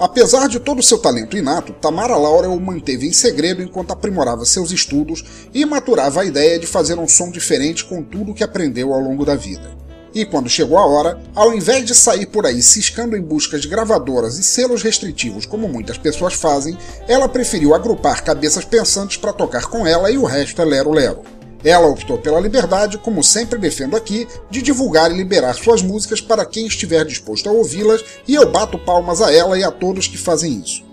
Apesar 0.00 0.48
de 0.48 0.58
todo 0.58 0.80
o 0.80 0.82
seu 0.82 0.98
talento 0.98 1.36
inato, 1.36 1.72
Tamara 1.74 2.16
Laura 2.16 2.48
o 2.48 2.60
manteve 2.60 3.06
em 3.06 3.12
segredo 3.12 3.62
enquanto 3.62 3.92
aprimorava 3.92 4.44
seus 4.44 4.72
estudos 4.72 5.24
e 5.54 5.64
maturava 5.64 6.22
a 6.22 6.24
ideia 6.24 6.58
de 6.58 6.66
fazer 6.66 6.98
um 6.98 7.06
som 7.06 7.30
diferente 7.30 7.84
com 7.84 8.02
tudo 8.02 8.34
que 8.34 8.42
aprendeu 8.42 8.92
ao 8.92 8.98
longo 8.98 9.24
da 9.24 9.36
vida. 9.36 9.87
E 10.14 10.24
quando 10.24 10.48
chegou 10.48 10.78
a 10.78 10.86
hora, 10.86 11.20
ao 11.34 11.52
invés 11.52 11.84
de 11.84 11.94
sair 11.94 12.26
por 12.26 12.46
aí 12.46 12.62
ciscando 12.62 13.16
em 13.16 13.22
busca 13.22 13.58
de 13.58 13.68
gravadoras 13.68 14.38
e 14.38 14.42
selos 14.42 14.82
restritivos 14.82 15.44
como 15.44 15.68
muitas 15.68 15.98
pessoas 15.98 16.34
fazem, 16.34 16.76
ela 17.06 17.28
preferiu 17.28 17.74
agrupar 17.74 18.24
cabeças 18.24 18.64
pensantes 18.64 19.16
para 19.16 19.32
tocar 19.32 19.66
com 19.66 19.86
ela 19.86 20.10
e 20.10 20.16
o 20.16 20.24
resto 20.24 20.62
é 20.62 20.64
lero-lero. 20.64 21.22
Ela 21.64 21.88
optou 21.88 22.18
pela 22.18 22.40
liberdade, 22.40 22.98
como 22.98 23.22
sempre 23.22 23.58
defendo 23.58 23.96
aqui, 23.96 24.28
de 24.48 24.62
divulgar 24.62 25.10
e 25.10 25.16
liberar 25.16 25.54
suas 25.54 25.82
músicas 25.82 26.20
para 26.20 26.46
quem 26.46 26.66
estiver 26.66 27.04
disposto 27.04 27.48
a 27.48 27.52
ouvi-las, 27.52 28.04
e 28.26 28.34
eu 28.34 28.48
bato 28.50 28.78
palmas 28.78 29.20
a 29.20 29.32
ela 29.32 29.58
e 29.58 29.64
a 29.64 29.70
todos 29.70 30.06
que 30.06 30.16
fazem 30.16 30.62
isso. 30.64 30.84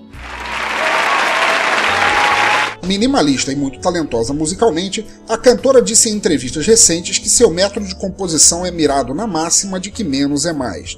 Minimalista 2.85 3.51
e 3.51 3.55
muito 3.55 3.79
talentosa 3.79 4.31
musicalmente, 4.31 5.05
a 5.27 5.37
cantora 5.37 5.81
disse 5.81 6.07
em 6.07 6.13
entrevistas 6.13 6.67
recentes 6.67 7.17
que 7.17 7.29
seu 7.29 7.49
método 7.49 7.87
de 7.87 7.95
composição 7.95 8.63
é 8.63 8.69
mirado 8.69 9.13
na 9.13 9.25
máxima 9.25 9.79
de 9.79 9.89
que 9.89 10.03
menos 10.03 10.45
é 10.45 10.53
mais. 10.53 10.97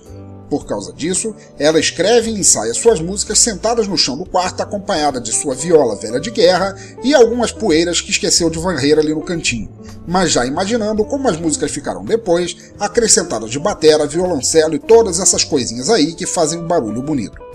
Por 0.50 0.66
causa 0.66 0.94
disso, 0.94 1.36
ela 1.60 1.80
escreve 1.80 2.30
e 2.30 2.40
ensaia 2.40 2.74
suas 2.74 3.02
músicas 3.02 3.40
sentadas 3.40 3.88
no 3.88 3.98
chão 3.98 4.18
do 4.18 4.26
quarto, 4.26 4.62
acompanhada 4.62 5.20
de 5.20 5.34
sua 5.34 5.56
viola 5.56 5.96
velha 5.96 6.20
de 6.20 6.32
guerra 6.32 6.76
e 7.04 7.14
algumas 7.14 7.52
poeiras 7.52 8.00
que 8.00 8.12
esqueceu 8.12 8.50
de 8.50 8.60
varrer 8.60 8.98
ali 8.98 9.14
no 9.14 9.22
cantinho, 9.22 9.70
mas 10.08 10.32
já 10.32 10.46
imaginando 10.46 11.04
como 11.04 11.28
as 11.28 11.38
músicas 11.38 11.72
ficaram 11.72 12.04
depois, 12.04 12.56
acrescentadas 12.80 13.50
de 13.50 13.60
batera, 13.60 14.08
violoncelo 14.08 14.76
e 14.76 14.80
todas 14.80 15.20
essas 15.20 15.44
coisinhas 15.44 15.90
aí 15.90 16.14
que 16.14 16.26
fazem 16.26 16.60
um 16.60 16.68
barulho 16.68 17.02
bonito. 17.02 17.47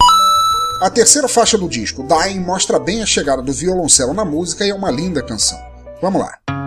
A 0.82 0.90
terceira 0.90 1.28
faixa 1.28 1.56
do 1.56 1.68
disco, 1.68 2.02
Dying, 2.02 2.40
mostra 2.40 2.76
bem 2.76 3.04
a 3.04 3.06
chegada 3.06 3.40
do 3.40 3.52
violoncelo 3.52 4.12
na 4.12 4.24
música 4.24 4.66
e 4.66 4.70
é 4.70 4.74
uma 4.74 4.90
linda 4.90 5.22
canção. 5.22 5.56
Vamos 6.00 6.20
lá. 6.20 6.61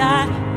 die. 0.00 0.49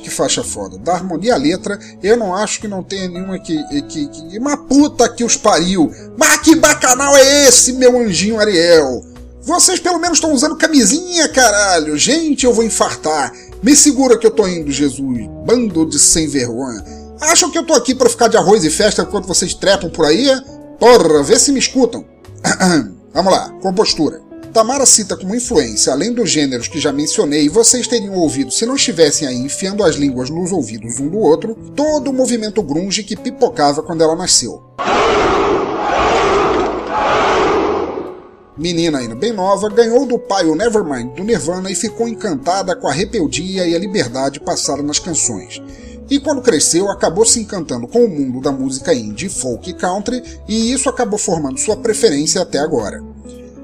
Que 0.00 0.10
faixa 0.10 0.44
foda. 0.44 0.78
Da 0.78 0.94
harmonia 0.94 1.34
à 1.34 1.36
letra, 1.36 1.78
eu 2.02 2.16
não 2.16 2.34
acho 2.34 2.60
que 2.60 2.68
não 2.68 2.82
tenha 2.82 3.08
nenhuma 3.08 3.38
que. 3.38 3.56
que, 3.82 4.06
que 4.08 4.38
uma 4.38 4.56
puta 4.56 5.08
que 5.08 5.24
os 5.24 5.36
pariu. 5.36 5.90
Mas 6.16 6.38
que 6.38 6.54
bacanal 6.54 7.16
é 7.16 7.48
esse, 7.48 7.72
meu 7.72 7.98
anjinho 7.98 8.38
Ariel? 8.38 9.04
Vocês 9.42 9.78
pelo 9.78 9.98
menos 9.98 10.16
estão 10.16 10.32
usando 10.32 10.56
camisinha, 10.56 11.28
caralho. 11.28 11.98
Gente, 11.98 12.46
eu 12.46 12.54
vou 12.54 12.64
infartar. 12.64 13.32
Me 13.62 13.76
segura 13.76 14.18
que 14.18 14.26
eu 14.26 14.30
tô 14.30 14.46
indo, 14.46 14.70
Jesus. 14.70 15.28
Bando 15.46 15.86
de 15.86 15.98
sem 15.98 16.26
vergonha. 16.26 16.82
Acham 17.20 17.50
que 17.50 17.58
eu 17.58 17.64
tô 17.64 17.74
aqui 17.74 17.94
pra 17.94 18.08
ficar 18.08 18.28
de 18.28 18.36
arroz 18.36 18.64
e 18.64 18.70
festa 18.70 19.02
enquanto 19.02 19.26
vocês 19.26 19.54
trepam 19.54 19.90
por 19.90 20.06
aí? 20.06 20.28
Porra, 20.78 21.22
vê 21.22 21.38
se 21.38 21.52
me 21.52 21.58
escutam. 21.58 22.04
Vamos 23.12 23.32
lá, 23.32 23.50
compostura. 23.62 24.20
Tamara 24.54 24.86
cita 24.86 25.16
como 25.16 25.34
influência, 25.34 25.92
além 25.92 26.12
dos 26.12 26.30
gêneros 26.30 26.68
que 26.68 26.78
já 26.78 26.92
mencionei, 26.92 27.48
vocês 27.48 27.88
teriam 27.88 28.14
ouvido 28.14 28.52
se 28.52 28.64
não 28.64 28.76
estivessem 28.76 29.26
aí 29.26 29.34
enfiando 29.34 29.82
as 29.82 29.96
línguas 29.96 30.30
nos 30.30 30.52
ouvidos 30.52 31.00
um 31.00 31.08
do 31.08 31.18
outro, 31.18 31.56
todo 31.74 32.10
o 32.10 32.12
movimento 32.12 32.62
grunge 32.62 33.02
que 33.02 33.16
pipocava 33.16 33.82
quando 33.82 34.04
ela 34.04 34.14
nasceu. 34.14 34.62
Menina 38.56 38.98
ainda 38.98 39.16
bem 39.16 39.32
nova, 39.32 39.68
ganhou 39.68 40.06
do 40.06 40.20
pai 40.20 40.46
o 40.46 40.54
Nevermind 40.54 41.16
do 41.16 41.24
Nirvana 41.24 41.68
e 41.68 41.74
ficou 41.74 42.06
encantada 42.06 42.76
com 42.76 42.86
a 42.86 42.92
rebeldia 42.92 43.66
e 43.66 43.74
a 43.74 43.78
liberdade 43.80 44.38
passada 44.38 44.84
nas 44.84 45.00
canções. 45.00 45.60
E 46.08 46.20
quando 46.20 46.40
cresceu, 46.40 46.88
acabou 46.88 47.26
se 47.26 47.40
encantando 47.40 47.88
com 47.88 48.04
o 48.04 48.08
mundo 48.08 48.40
da 48.40 48.52
música 48.52 48.94
indie, 48.94 49.28
folk 49.28 49.68
e 49.68 49.74
country, 49.74 50.22
e 50.46 50.72
isso 50.72 50.88
acabou 50.88 51.18
formando 51.18 51.58
sua 51.58 51.76
preferência 51.76 52.40
até 52.40 52.60
agora. 52.60 53.02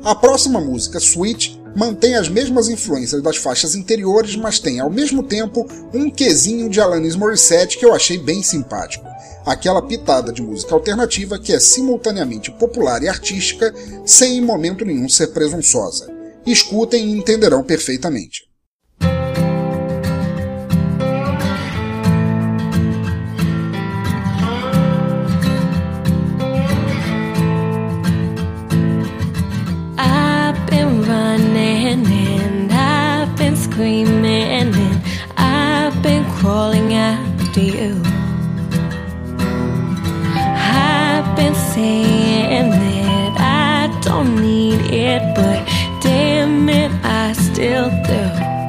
A 0.03 0.15
próxima 0.15 0.59
música, 0.59 0.99
Sweet, 0.99 1.61
mantém 1.77 2.15
as 2.15 2.27
mesmas 2.27 2.71
influências 2.71 3.23
das 3.23 3.37
faixas 3.37 3.75
anteriores, 3.75 4.35
mas 4.35 4.59
tem 4.59 4.81
ao 4.81 4.89
mesmo 4.89 5.23
tempo 5.23 5.69
um 5.93 6.11
quesinho 6.11 6.71
de 6.71 6.81
Alanis 6.81 7.15
Morissette 7.15 7.77
que 7.77 7.85
eu 7.85 7.95
achei 7.95 8.17
bem 8.17 8.43
simpático. 8.43 9.05
Aquela 9.45 9.83
pitada 9.83 10.33
de 10.33 10.41
música 10.41 10.75
alternativa 10.75 11.39
que 11.39 11.53
é 11.53 11.61
simultaneamente 11.61 12.51
popular 12.51 13.03
e 13.03 13.09
artística, 13.09 13.75
sem 14.07 14.39
em 14.39 14.41
momento 14.41 14.87
nenhum 14.87 15.09
ser 15.09 15.29
presunçosa. 15.29 16.11
Escutem 16.47 17.07
e 17.07 17.19
entenderão 17.19 17.63
perfeitamente. 17.63 18.50
Crawling 36.41 36.95
after 36.95 37.61
you. 37.61 38.01
I've 40.57 41.37
been 41.37 41.55
saying 41.55 42.71
that 42.71 43.33
I 43.39 44.01
don't 44.01 44.37
need 44.37 44.81
it, 44.91 45.21
but 45.37 45.67
damn 46.01 46.67
it, 46.71 46.91
I 47.05 47.35
still 47.35 47.91
do. 47.91 48.60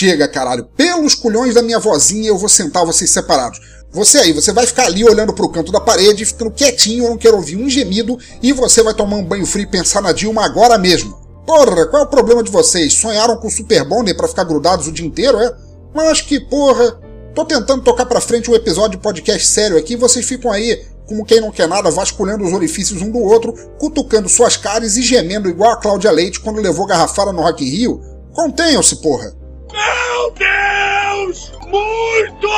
Chega, 0.00 0.26
caralho. 0.26 0.64
Pelos 0.76 1.14
culhões 1.14 1.54
da 1.54 1.62
minha 1.62 1.78
vozinha 1.78 2.28
eu 2.28 2.38
vou 2.38 2.48
sentar 2.48 2.86
vocês 2.86 3.10
separados. 3.10 3.60
Você 3.92 4.18
aí, 4.18 4.32
você 4.32 4.52
vai 4.52 4.66
ficar 4.66 4.84
ali 4.84 5.04
olhando 5.04 5.34
pro 5.34 5.48
canto 5.48 5.70
da 5.70 5.80
parede, 5.80 6.24
ficando 6.24 6.50
quietinho, 6.50 7.04
eu 7.04 7.10
não 7.10 7.18
quero 7.18 7.36
ouvir 7.36 7.56
um 7.56 7.68
gemido, 7.68 8.18
e 8.42 8.52
você 8.52 8.82
vai 8.82 8.94
tomar 8.94 9.16
um 9.16 9.24
banho 9.24 9.44
frio 9.44 9.64
e 9.64 9.66
pensar 9.66 10.00
na 10.00 10.12
Dilma 10.12 10.44
agora 10.44 10.78
mesmo. 10.78 11.18
Porra, 11.44 11.86
qual 11.86 12.02
é 12.02 12.06
o 12.06 12.08
problema 12.08 12.42
de 12.42 12.50
vocês? 12.50 12.94
Sonharam 12.94 13.36
com 13.36 13.48
o 13.48 13.50
Super 13.50 13.84
Bonder 13.84 14.16
pra 14.16 14.28
ficar 14.28 14.44
grudados 14.44 14.86
o 14.86 14.92
dia 14.92 15.04
inteiro, 15.04 15.38
é? 15.38 15.54
Mas 15.94 16.20
que 16.20 16.40
porra. 16.40 16.98
Tô 17.34 17.44
tentando 17.44 17.82
tocar 17.82 18.06
pra 18.06 18.20
frente 18.20 18.50
um 18.50 18.54
episódio 18.54 18.96
de 18.96 19.02
podcast 19.02 19.46
sério 19.46 19.76
aqui, 19.76 19.94
e 19.94 19.96
vocês 19.96 20.24
ficam 20.24 20.50
aí, 20.50 20.84
como 21.06 21.24
quem 21.24 21.40
não 21.40 21.50
quer 21.50 21.68
nada, 21.68 21.90
vasculhando 21.90 22.44
os 22.44 22.52
orifícios 22.52 23.02
um 23.02 23.10
do 23.10 23.18
outro, 23.18 23.52
cutucando 23.78 24.28
suas 24.28 24.56
caras 24.56 24.96
e 24.96 25.02
gemendo 25.02 25.48
igual 25.48 25.72
a 25.72 25.76
Cláudia 25.76 26.10
Leite 26.10 26.40
quando 26.40 26.60
levou 26.60 26.86
garrafada 26.86 27.32
no 27.32 27.42
Rock 27.42 27.64
in 27.64 27.68
Rio. 27.68 28.00
Contenham-se, 28.32 28.96
porra. 28.96 29.39
Meu 29.80 30.34
Deus! 30.34 31.52
Muito 31.66 32.48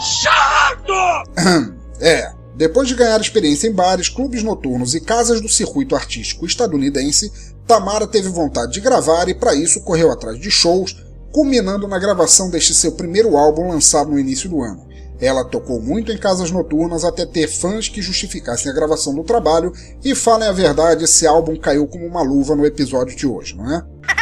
chato! 0.00 1.80
É, 2.02 2.32
depois 2.56 2.88
de 2.88 2.94
ganhar 2.94 3.20
experiência 3.20 3.68
em 3.68 3.72
bares, 3.74 4.08
clubes 4.08 4.42
noturnos 4.42 4.94
e 4.94 5.02
casas 5.02 5.38
do 5.38 5.50
circuito 5.50 5.94
artístico 5.94 6.46
estadunidense, 6.46 7.30
Tamara 7.66 8.06
teve 8.06 8.30
vontade 8.30 8.72
de 8.72 8.80
gravar 8.80 9.28
e, 9.28 9.34
para 9.34 9.54
isso, 9.54 9.82
correu 9.82 10.10
atrás 10.10 10.38
de 10.38 10.50
shows, 10.50 10.96
culminando 11.30 11.86
na 11.86 11.98
gravação 11.98 12.48
deste 12.48 12.74
seu 12.74 12.92
primeiro 12.92 13.36
álbum 13.36 13.68
lançado 13.68 14.10
no 14.10 14.18
início 14.18 14.48
do 14.48 14.62
ano. 14.62 14.88
Ela 15.20 15.44
tocou 15.44 15.80
muito 15.80 16.10
em 16.10 16.16
casas 16.16 16.50
noturnas 16.50 17.04
até 17.04 17.26
ter 17.26 17.48
fãs 17.48 17.88
que 17.88 18.00
justificassem 18.00 18.70
a 18.70 18.74
gravação 18.74 19.14
do 19.14 19.22
trabalho, 19.22 19.72
e 20.02 20.14
falem 20.14 20.48
a 20.48 20.52
verdade, 20.52 21.04
esse 21.04 21.26
álbum 21.26 21.56
caiu 21.56 21.86
como 21.86 22.06
uma 22.06 22.22
luva 22.22 22.56
no 22.56 22.64
episódio 22.64 23.14
de 23.14 23.26
hoje, 23.26 23.54
não 23.56 23.70
é? 23.70 23.84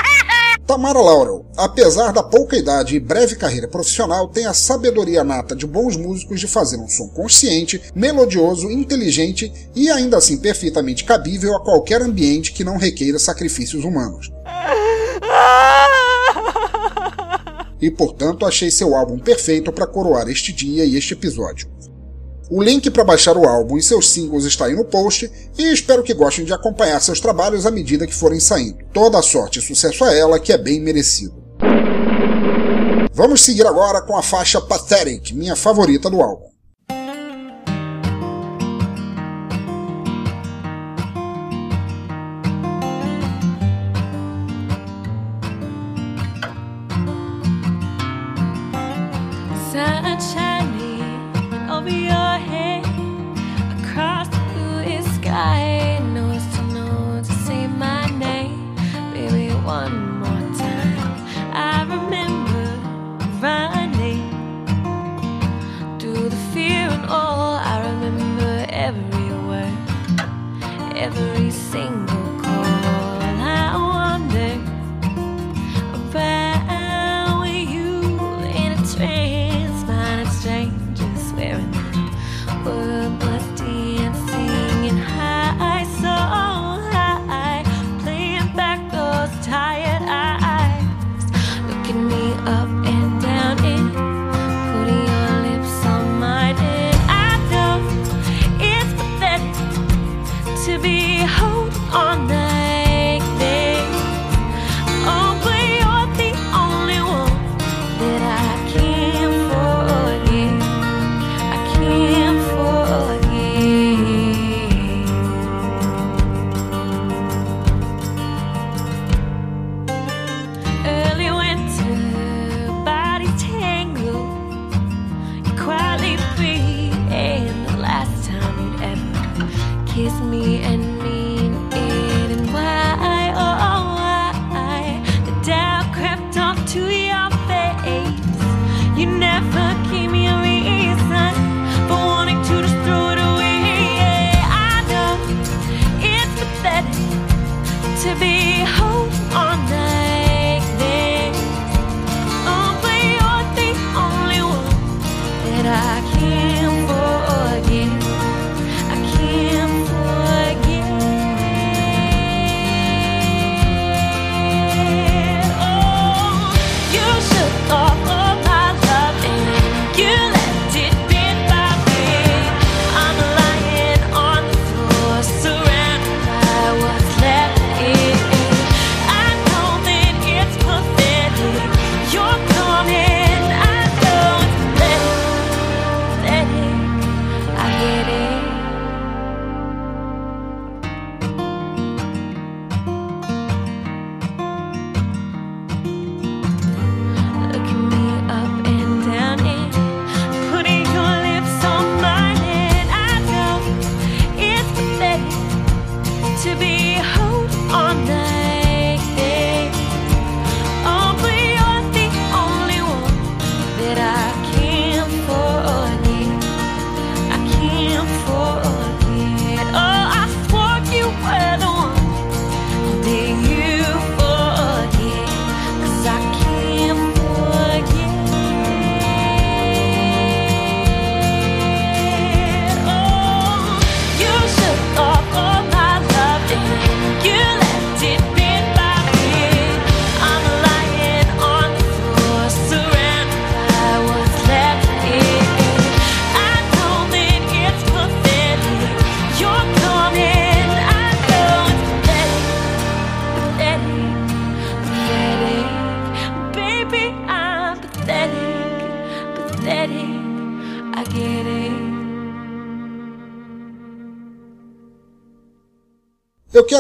Tamara 0.69 1.01
Laurel, 1.01 1.47
apesar 1.57 2.13
da 2.13 2.23
pouca 2.23 2.55
idade 2.55 2.95
e 2.95 3.01
breve 3.01 3.37
carreira 3.37 3.67
profissional, 3.67 4.29
tem 4.29 4.45
a 4.45 4.53
sabedoria 4.53 5.25
nata 5.25 5.57
de 5.57 5.67
bons 5.67 5.97
músicos 5.97 6.39
de 6.39 6.47
fazer 6.47 6.77
um 6.77 6.87
som 6.87 7.09
consciente, 7.09 7.81
melodioso, 7.95 8.71
inteligente 8.71 9.51
e 9.75 9.89
ainda 9.89 10.19
assim 10.19 10.37
perfeitamente 10.37 11.05
cabível 11.05 11.57
a 11.57 11.65
qualquer 11.65 12.03
ambiente 12.03 12.53
que 12.53 12.65
não 12.65 12.77
requeira 12.77 13.19
sacrifícios 13.19 13.83
humanos. 13.83 14.31
E 17.81 17.93
portanto 17.93 18.45
achei 18.45 18.73
seu 18.73 18.93
álbum 18.97 19.21
perfeito 19.21 19.71
para 19.71 19.87
coroar 19.87 20.29
este 20.29 20.53
dia 20.53 20.85
e 20.85 20.97
este 20.97 21.15
episódio. 21.15 21.69
O 22.51 22.63
link 22.63 22.91
para 22.91 23.05
baixar 23.05 23.37
o 23.37 23.47
álbum 23.47 23.77
e 23.77 23.83
seus 23.83 24.09
singles 24.11 24.45
está 24.47 24.65
aí 24.65 24.75
no 24.75 24.85
post 24.85 25.31
e 25.59 25.63
espero 25.71 26.03
que 26.03 26.15
gostem 26.15 26.47
de 26.47 26.53
acompanhar 26.53 26.99
seus 27.01 27.21
trabalhos 27.21 27.67
à 27.67 27.71
medida 27.71 28.07
que 28.07 28.15
forem 28.15 28.41
saindo. 28.41 28.79
Toda 28.91 29.19
a 29.19 29.23
sorte 29.23 29.59
e 29.59 29.63
sucesso 29.63 30.03
a 30.03 30.15
ela, 30.15 30.41
que 30.41 30.51
é 30.51 30.57
bem 30.57 30.81
merecido. 30.81 31.35
Vamos 33.13 33.43
seguir 33.43 33.67
agora 33.67 34.01
com 34.01 34.17
a 34.17 34.23
faixa 34.23 34.63
Pathetic, 34.63 35.33
minha 35.33 35.57
favorita 35.57 36.09
do 36.09 36.23
álbum. 36.23 36.48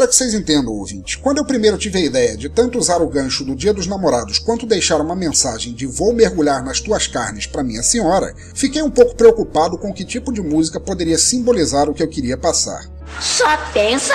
Que 0.09 0.17
vocês 0.17 0.35
entendam, 0.35 0.73
ouvintes. 0.73 1.17
Quando 1.17 1.39
eu 1.39 1.45
primeiro 1.45 1.79
tive 1.79 1.99
a 1.99 2.05
ideia 2.05 2.37
de 2.37 2.49
tanto 2.49 2.79
usar 2.79 3.01
o 3.01 3.09
gancho 3.09 3.45
do 3.45 3.55
Dia 3.55 3.73
dos 3.73 3.87
Namorados 3.87 4.39
quanto 4.39 4.67
deixar 4.67 5.01
uma 5.01 5.15
mensagem 5.15 5.73
de 5.73 5.87
vou 5.87 6.13
mergulhar 6.13 6.65
nas 6.65 6.81
tuas 6.81 7.07
carnes 7.07 7.47
para 7.47 7.63
minha 7.63 7.83
senhora, 7.83 8.35
fiquei 8.55 8.83
um 8.83 8.91
pouco 8.91 9.15
preocupado 9.15 9.79
com 9.79 9.93
que 9.93 10.05
tipo 10.05 10.33
de 10.33 10.41
música 10.41 10.81
poderia 10.81 11.19
simbolizar 11.19 11.89
o 11.89 11.95
que 11.95 12.03
eu 12.03 12.09
queria 12.09 12.37
passar. 12.37 12.89
Só 13.21 13.57
pensa 13.73 14.15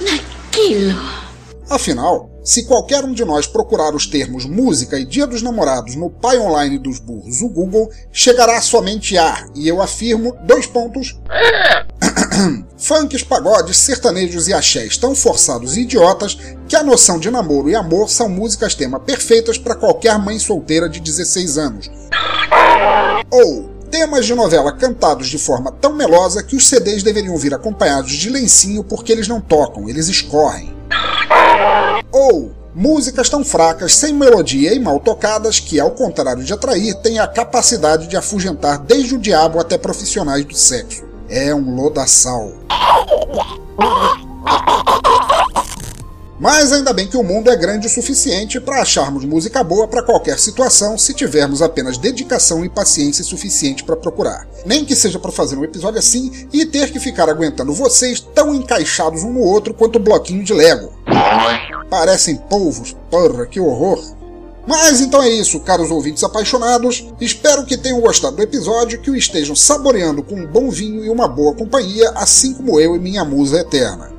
naquilo. 0.00 0.98
Afinal, 1.68 2.30
se 2.44 2.66
qualquer 2.66 3.04
um 3.04 3.12
de 3.12 3.24
nós 3.24 3.46
procurar 3.46 3.94
os 3.94 4.06
termos 4.06 4.44
música 4.44 4.98
e 4.98 5.04
Dia 5.04 5.26
dos 5.26 5.42
Namorados 5.42 5.94
no 5.94 6.10
pai 6.10 6.38
online 6.38 6.78
dos 6.78 6.98
burros, 6.98 7.40
o 7.40 7.48
Google, 7.48 7.90
chegará 8.12 8.60
somente 8.60 9.16
a, 9.16 9.48
e 9.54 9.68
eu 9.68 9.80
afirmo, 9.80 10.36
dois 10.44 10.66
pontos. 10.66 11.18
Funks, 12.76 13.22
pagodes, 13.22 13.76
sertanejos 13.76 14.48
e 14.48 14.52
axés 14.52 14.96
tão 14.96 15.14
forçados 15.14 15.76
e 15.76 15.82
idiotas 15.82 16.36
que 16.68 16.76
a 16.76 16.82
noção 16.82 17.18
de 17.18 17.30
namoro 17.30 17.70
e 17.70 17.76
amor 17.76 18.08
são 18.08 18.28
músicas 18.28 18.74
tema 18.74 18.98
perfeitas 18.98 19.58
para 19.58 19.74
qualquer 19.74 20.18
mãe 20.18 20.38
solteira 20.38 20.88
de 20.88 21.00
16 21.00 21.58
anos. 21.58 21.90
Ou 23.30 23.70
temas 23.90 24.26
de 24.26 24.34
novela 24.34 24.72
cantados 24.72 25.28
de 25.28 25.38
forma 25.38 25.70
tão 25.70 25.94
melosa 25.94 26.42
que 26.42 26.56
os 26.56 26.66
CDs 26.66 27.02
deveriam 27.02 27.36
vir 27.36 27.54
acompanhados 27.54 28.12
de 28.12 28.30
lencinho 28.30 28.82
porque 28.82 29.12
eles 29.12 29.28
não 29.28 29.40
tocam, 29.40 29.88
eles 29.88 30.08
escorrem. 30.08 30.74
Ou 32.10 32.52
músicas 32.74 33.28
tão 33.28 33.44
fracas, 33.44 33.94
sem 33.94 34.14
melodia 34.14 34.74
e 34.74 34.80
mal 34.80 34.98
tocadas 34.98 35.60
que, 35.60 35.78
ao 35.78 35.90
contrário 35.90 36.42
de 36.42 36.52
atrair, 36.52 36.94
têm 36.96 37.18
a 37.18 37.26
capacidade 37.26 38.06
de 38.06 38.16
afugentar 38.16 38.78
desde 38.78 39.14
o 39.14 39.18
diabo 39.18 39.60
até 39.60 39.76
profissionais 39.76 40.44
do 40.44 40.56
sexo. 40.56 41.11
É 41.34 41.54
um 41.54 41.74
lodaçal. 41.74 42.52
Mas 46.38 46.70
ainda 46.70 46.92
bem 46.92 47.08
que 47.08 47.16
o 47.16 47.22
mundo 47.22 47.50
é 47.50 47.56
grande 47.56 47.86
o 47.86 47.90
suficiente 47.90 48.60
para 48.60 48.82
acharmos 48.82 49.24
música 49.24 49.64
boa 49.64 49.88
para 49.88 50.02
qualquer 50.02 50.38
situação 50.38 50.98
se 50.98 51.14
tivermos 51.14 51.62
apenas 51.62 51.96
dedicação 51.96 52.62
e 52.66 52.68
paciência 52.68 53.24
suficiente 53.24 53.82
para 53.82 53.96
procurar. 53.96 54.46
Nem 54.66 54.84
que 54.84 54.94
seja 54.94 55.18
para 55.18 55.32
fazer 55.32 55.56
um 55.56 55.64
episódio 55.64 55.98
assim 55.98 56.46
e 56.52 56.66
ter 56.66 56.92
que 56.92 57.00
ficar 57.00 57.30
aguentando 57.30 57.72
vocês 57.72 58.20
tão 58.20 58.54
encaixados 58.54 59.22
um 59.22 59.32
no 59.32 59.40
outro 59.40 59.72
quanto 59.72 59.98
bloquinho 59.98 60.44
de 60.44 60.52
Lego. 60.52 60.92
Parecem 61.88 62.36
polvos, 62.36 62.94
porra, 63.10 63.46
que 63.46 63.58
horror. 63.58 64.21
Mas 64.66 65.00
então 65.00 65.22
é 65.22 65.28
isso, 65.28 65.58
caros 65.60 65.90
ouvintes 65.90 66.22
apaixonados. 66.22 67.06
Espero 67.20 67.64
que 67.64 67.76
tenham 67.76 68.00
gostado 68.00 68.36
do 68.36 68.42
episódio, 68.42 69.00
que 69.00 69.10
o 69.10 69.16
estejam 69.16 69.56
saboreando 69.56 70.22
com 70.22 70.36
um 70.36 70.46
bom 70.46 70.70
vinho 70.70 71.04
e 71.04 71.10
uma 71.10 71.26
boa 71.26 71.54
companhia, 71.54 72.10
assim 72.14 72.54
como 72.54 72.78
eu 72.78 72.94
e 72.94 72.98
minha 72.98 73.24
musa 73.24 73.60
eterna. 73.60 74.12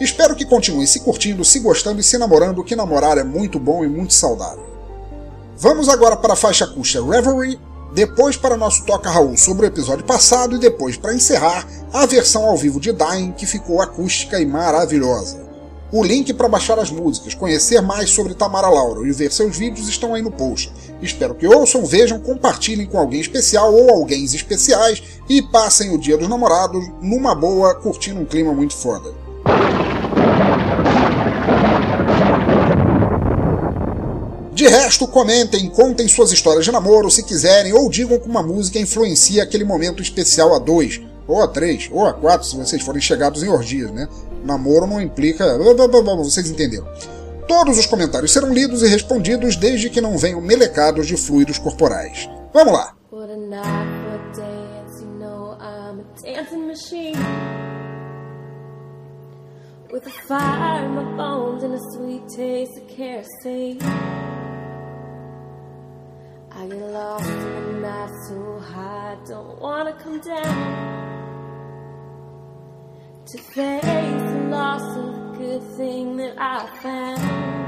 Espero 0.00 0.36
que 0.36 0.44
continuem 0.44 0.86
se 0.86 1.00
curtindo, 1.00 1.44
se 1.44 1.58
gostando 1.58 2.00
e 2.00 2.04
se 2.04 2.18
namorando, 2.18 2.62
que 2.62 2.76
namorar 2.76 3.18
é 3.18 3.24
muito 3.24 3.58
bom 3.58 3.84
e 3.84 3.88
muito 3.88 4.12
saudável. 4.12 4.64
Vamos 5.56 5.88
agora 5.88 6.16
para 6.16 6.34
a 6.34 6.36
faixa 6.36 6.64
acústica 6.64 7.04
Reverie, 7.04 7.58
depois 7.92 8.36
para 8.36 8.56
nosso 8.56 8.84
Toca 8.84 9.10
Raul 9.10 9.36
sobre 9.36 9.66
o 9.66 9.68
episódio 9.68 10.04
passado 10.04 10.56
e 10.56 10.58
depois, 10.58 10.96
para 10.96 11.14
encerrar, 11.14 11.66
a 11.92 12.06
versão 12.06 12.44
ao 12.44 12.56
vivo 12.56 12.80
de 12.80 12.92
Dying, 12.92 13.32
que 13.32 13.46
ficou 13.46 13.80
acústica 13.80 14.40
e 14.40 14.46
maravilhosa. 14.46 15.44
O 15.92 16.02
link 16.02 16.32
para 16.34 16.48
baixar 16.48 16.76
as 16.78 16.90
músicas, 16.90 17.34
conhecer 17.34 17.80
mais 17.80 18.10
sobre 18.10 18.34
Tamara 18.34 18.68
Lauro 18.68 19.06
e 19.06 19.12
ver 19.12 19.30
seus 19.30 19.56
vídeos 19.56 19.88
estão 19.88 20.12
aí 20.12 20.22
no 20.22 20.32
post. 20.32 20.72
Espero 21.00 21.36
que 21.36 21.46
ouçam, 21.46 21.86
vejam, 21.86 22.18
compartilhem 22.18 22.86
com 22.86 22.98
alguém 22.98 23.20
especial 23.20 23.72
ou 23.72 23.90
alguém 23.90 24.24
especiais 24.24 25.02
e 25.28 25.40
passem 25.40 25.94
o 25.94 25.98
Dia 25.98 26.18
dos 26.18 26.28
Namorados 26.28 26.84
numa 27.00 27.32
boa, 27.32 27.76
curtindo 27.76 28.20
um 28.20 28.24
clima 28.24 28.52
muito 28.52 28.74
foda. 28.74 29.14
De 34.64 34.70
resto, 34.70 35.06
comentem, 35.06 35.68
contem 35.68 36.08
suas 36.08 36.32
histórias 36.32 36.64
de 36.64 36.72
namoro 36.72 37.10
se 37.10 37.22
quiserem, 37.22 37.74
ou 37.74 37.90
digam 37.90 38.18
como 38.18 38.30
uma 38.30 38.42
música 38.42 38.78
influencia 38.78 39.42
aquele 39.42 39.62
momento 39.62 40.02
especial 40.02 40.54
a 40.54 40.58
dois, 40.58 41.02
ou 41.28 41.42
a 41.42 41.46
três, 41.46 41.90
ou 41.92 42.06
a 42.06 42.14
quatro, 42.14 42.46
se 42.46 42.56
vocês 42.56 42.80
forem 42.80 42.98
chegados 42.98 43.42
em 43.42 43.48
orgias, 43.50 43.90
né? 43.90 44.08
Namoro 44.42 44.86
não 44.86 45.02
implica. 45.02 45.58
Vocês 45.58 46.48
entenderam. 46.48 46.88
Todos 47.46 47.76
os 47.76 47.84
comentários 47.84 48.32
serão 48.32 48.54
lidos 48.54 48.82
e 48.82 48.86
respondidos 48.86 49.54
desde 49.54 49.90
que 49.90 50.00
não 50.00 50.16
venham 50.16 50.40
melecados 50.40 51.06
de 51.06 51.18
fluidos 51.18 51.58
corporais. 51.58 52.26
Vamos 52.54 52.72
lá! 52.72 52.94
With 59.92 60.06
a 60.06 60.26
fire 60.26 60.86
in 60.86 60.94
my 60.96 61.04
bones 61.16 61.62
and 61.62 61.74
a 61.74 61.78
sweet 61.92 62.22
taste 62.34 62.78
of 62.78 62.88
kerosene. 62.88 63.78
I 66.64 66.66
get 66.66 66.78
lost 66.78 67.28
in 67.28 67.64
the 67.66 67.72
night 67.80 68.10
so 68.26 68.58
high, 68.58 69.18
don't 69.26 69.60
wanna 69.60 69.92
come 70.02 70.18
down 70.18 71.44
to 73.26 73.38
face 73.38 73.82
the 73.82 74.46
loss 74.48 74.96
of 74.96 75.14
the 75.14 75.38
good 75.38 75.62
thing 75.76 76.16
that 76.16 76.36
I 76.38 76.66
found. 76.80 77.63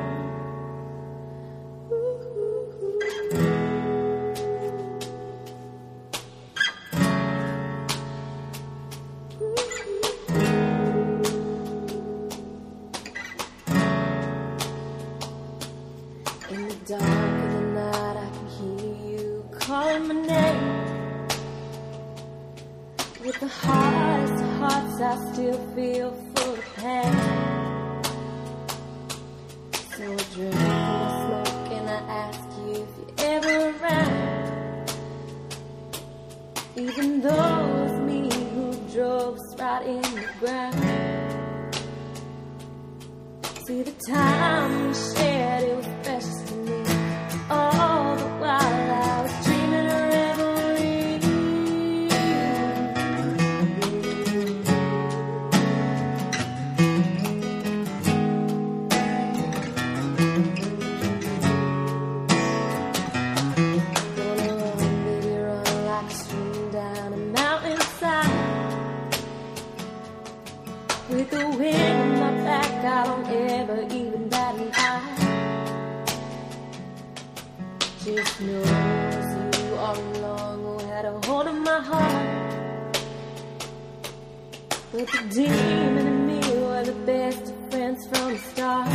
With 84.96 85.12
the 85.12 85.28
demon 85.28 86.06
and 86.06 86.26
me 86.26 86.40
were 86.62 86.82
the 86.82 86.94
best 87.04 87.50
of 87.50 87.70
friends 87.70 88.06
from 88.08 88.32
the 88.32 88.38
start. 88.38 88.88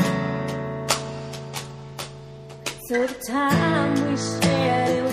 So 2.88 3.06
the 3.06 3.14
time 3.28 3.94
we 4.10 4.18
shared 4.18 5.11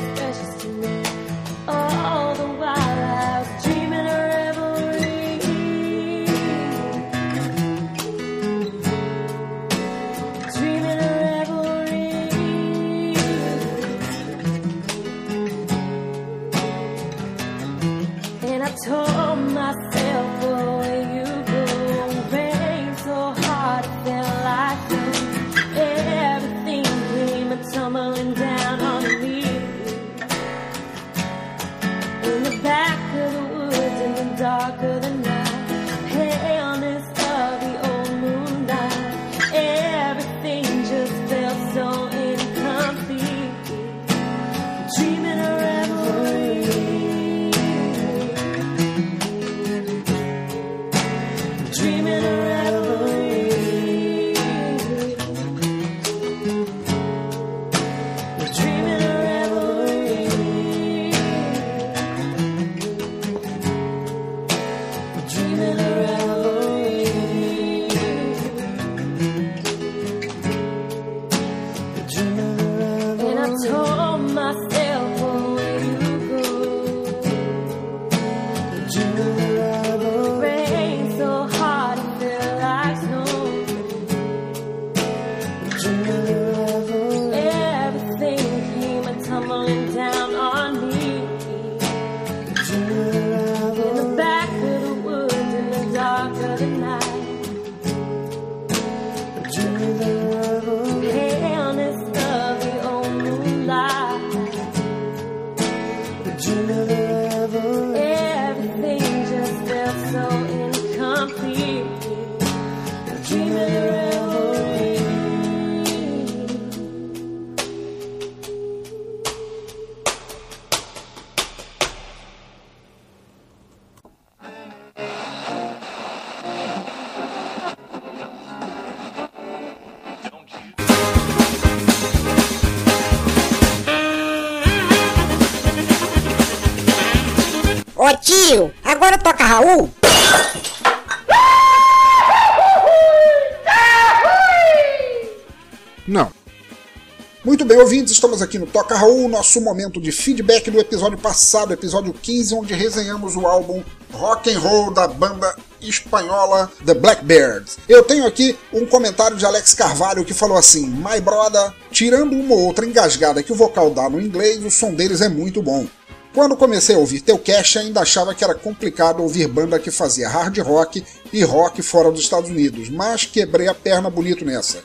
estamos 148.38 148.42
aqui 148.42 148.58
no 148.58 148.66
Toca 148.66 148.96
Raul, 148.96 149.28
nosso 149.28 149.60
momento 149.60 150.00
de 150.00 150.12
feedback 150.12 150.70
do 150.70 150.78
episódio 150.78 151.18
passado, 151.18 151.72
episódio 151.72 152.12
15, 152.12 152.54
onde 152.54 152.74
resenhamos 152.74 153.34
o 153.34 153.46
álbum 153.46 153.82
Rock 154.12 154.52
and 154.52 154.60
Roll 154.60 154.92
da 154.92 155.08
banda 155.08 155.56
espanhola 155.80 156.70
The 156.84 156.94
Blackbirds. 156.94 157.78
Eu 157.88 158.02
tenho 158.04 158.26
aqui 158.26 158.56
um 158.72 158.86
comentário 158.86 159.36
de 159.36 159.44
Alex 159.44 159.74
Carvalho 159.74 160.24
que 160.24 160.34
falou 160.34 160.56
assim: 160.56 160.86
My 160.86 161.20
brother, 161.20 161.72
tirando 161.90 162.32
uma 162.32 162.54
outra 162.54 162.86
engasgada 162.86 163.42
que 163.42 163.52
o 163.52 163.56
vocal 163.56 163.90
dá 163.90 164.08
no 164.08 164.20
inglês, 164.20 164.64
o 164.64 164.70
som 164.70 164.94
deles 164.94 165.20
é 165.20 165.28
muito 165.28 165.62
bom. 165.62 165.86
Quando 166.32 166.56
comecei 166.56 166.94
a 166.94 166.98
ouvir 166.98 167.20
teu 167.20 167.38
cast, 167.38 167.78
ainda 167.78 168.02
achava 168.02 168.34
que 168.34 168.44
era 168.44 168.54
complicado 168.54 169.22
ouvir 169.22 169.48
banda 169.48 169.78
que 169.80 169.90
fazia 169.90 170.28
hard 170.28 170.58
rock 170.58 171.04
e 171.32 171.42
rock 171.42 171.82
fora 171.82 172.10
dos 172.10 172.20
Estados 172.20 172.50
Unidos, 172.50 172.88
mas 172.88 173.24
quebrei 173.24 173.66
a 173.66 173.74
perna 173.74 174.08
bonito 174.08 174.44
nessa. 174.44 174.82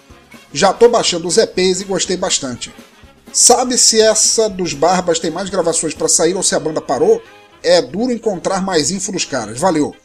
Já 0.52 0.74
tô 0.74 0.90
baixando 0.90 1.28
os 1.28 1.38
EPs 1.38 1.82
e 1.82 1.86
gostei 1.86 2.18
bastante. 2.18 2.72
Sabe 3.34 3.80
se 3.80 4.00
essa 4.00 4.48
dos 4.48 4.76
Barbas 4.76 5.18
tem 5.18 5.32
mais 5.32 5.50
gravações 5.50 5.96
para 5.96 6.08
sair 6.08 6.36
ou 6.36 6.44
se 6.44 6.54
a 6.54 6.60
banda 6.60 6.80
parou? 6.80 7.20
É 7.64 7.82
duro 7.82 8.12
encontrar 8.12 8.62
mais 8.62 8.92
info 8.92 9.12
dos 9.12 9.26
caras. 9.26 9.60
Valeu. 9.60 9.96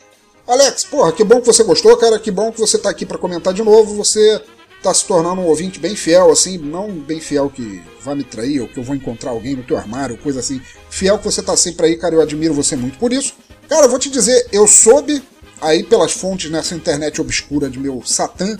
Alex, 0.47 0.85
porra, 0.85 1.13
que 1.13 1.23
bom 1.23 1.39
que 1.39 1.47
você 1.47 1.63
gostou, 1.63 1.95
cara. 1.99 2.19
Que 2.19 2.31
bom 2.31 2.51
que 2.51 2.59
você 2.59 2.79
tá 2.79 2.89
aqui 2.89 3.05
para 3.05 3.19
comentar 3.19 3.53
de 3.53 3.63
novo. 3.63 3.95
Você 3.97 4.43
tá 4.83 4.95
se 4.95 5.05
tornando 5.05 5.43
um 5.43 5.47
ouvinte 5.47 5.79
bem 5.79 5.95
fiel, 5.95 6.31
assim, 6.31 6.57
não 6.57 6.91
bem 6.91 7.21
fiel 7.21 7.51
que 7.51 7.83
vai 8.01 8.15
me 8.15 8.25
trair 8.25 8.63
ou 8.63 8.69
que 8.69 8.79
eu 8.79 8.83
vou 8.83 8.97
encontrar 8.97 9.33
alguém 9.33 9.57
no 9.57 9.63
teu 9.63 9.77
armário, 9.77 10.17
coisa 10.17 10.41
assim. 10.41 10.59
Fiel 10.89 11.19
que 11.19 11.25
você 11.25 11.43
tá 11.43 11.55
sempre 11.55 11.87
aí, 11.87 11.97
cara. 11.97 12.15
Eu 12.15 12.23
admiro 12.23 12.55
você 12.55 12.77
muito 12.77 12.99
por 12.99 13.13
isso. 13.13 13.35
Cara, 13.69 13.85
eu 13.85 13.91
vou 13.91 13.99
te 13.99 14.09
dizer, 14.09 14.49
eu 14.51 14.67
soube 14.67 15.23
aí 15.61 15.83
pelas 15.83 16.13
fontes 16.13 16.51
nessa 16.51 16.75
internet 16.75 17.21
obscura 17.21 17.69
de 17.69 17.79
meu 17.79 18.03
Satã 18.07 18.57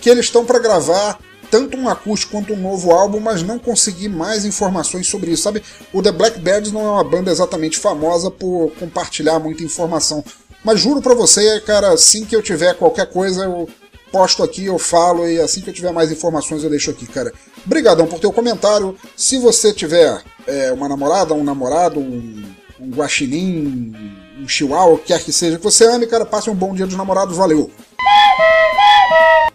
que 0.00 0.10
eles 0.10 0.24
estão 0.24 0.44
para 0.44 0.58
gravar 0.58 1.20
tanto 1.50 1.76
um 1.76 1.88
acústico 1.88 2.32
quanto 2.32 2.52
um 2.52 2.60
novo 2.60 2.90
álbum, 2.90 3.20
mas 3.20 3.42
não 3.42 3.58
consegui 3.58 4.08
mais 4.08 4.44
informações 4.44 5.06
sobre 5.06 5.30
isso, 5.30 5.42
sabe? 5.42 5.62
O 5.92 6.02
The 6.02 6.12
Blackbirds 6.12 6.72
não 6.72 6.80
é 6.80 6.90
uma 6.90 7.04
banda 7.04 7.30
exatamente 7.30 7.78
famosa 7.78 8.30
por 8.30 8.72
compartilhar 8.78 9.38
muita 9.38 9.62
informação, 9.62 10.24
mas 10.64 10.80
juro 10.80 11.00
para 11.00 11.14
você, 11.14 11.60
cara, 11.60 11.92
assim 11.92 12.24
que 12.24 12.34
eu 12.34 12.42
tiver 12.42 12.74
qualquer 12.74 13.06
coisa, 13.06 13.44
eu 13.44 13.68
posto 14.10 14.42
aqui, 14.42 14.66
eu 14.66 14.78
falo 14.78 15.28
e 15.28 15.40
assim 15.40 15.60
que 15.60 15.70
eu 15.70 15.74
tiver 15.74 15.92
mais 15.92 16.10
informações 16.10 16.64
eu 16.64 16.70
deixo 16.70 16.90
aqui, 16.90 17.06
cara. 17.06 17.32
Obrigadão 17.64 18.06
por 18.06 18.18
teu 18.18 18.32
comentário. 18.32 18.96
Se 19.16 19.38
você 19.38 19.72
tiver 19.72 20.22
é, 20.46 20.72
uma 20.72 20.88
namorada, 20.88 21.34
um 21.34 21.44
namorado, 21.44 22.00
um, 22.00 22.42
um 22.80 22.90
guaxinim, 22.90 23.94
um 24.40 24.48
chihuahua, 24.48 24.94
o 24.94 24.98
que 24.98 25.06
quer 25.06 25.22
que 25.22 25.32
seja 25.32 25.58
que 25.58 25.64
você 25.64 25.84
ame, 25.84 26.06
cara, 26.06 26.24
passe 26.24 26.48
um 26.48 26.54
bom 26.54 26.74
dia 26.74 26.86
dos 26.86 26.96
namorados, 26.96 27.36
valeu! 27.36 27.70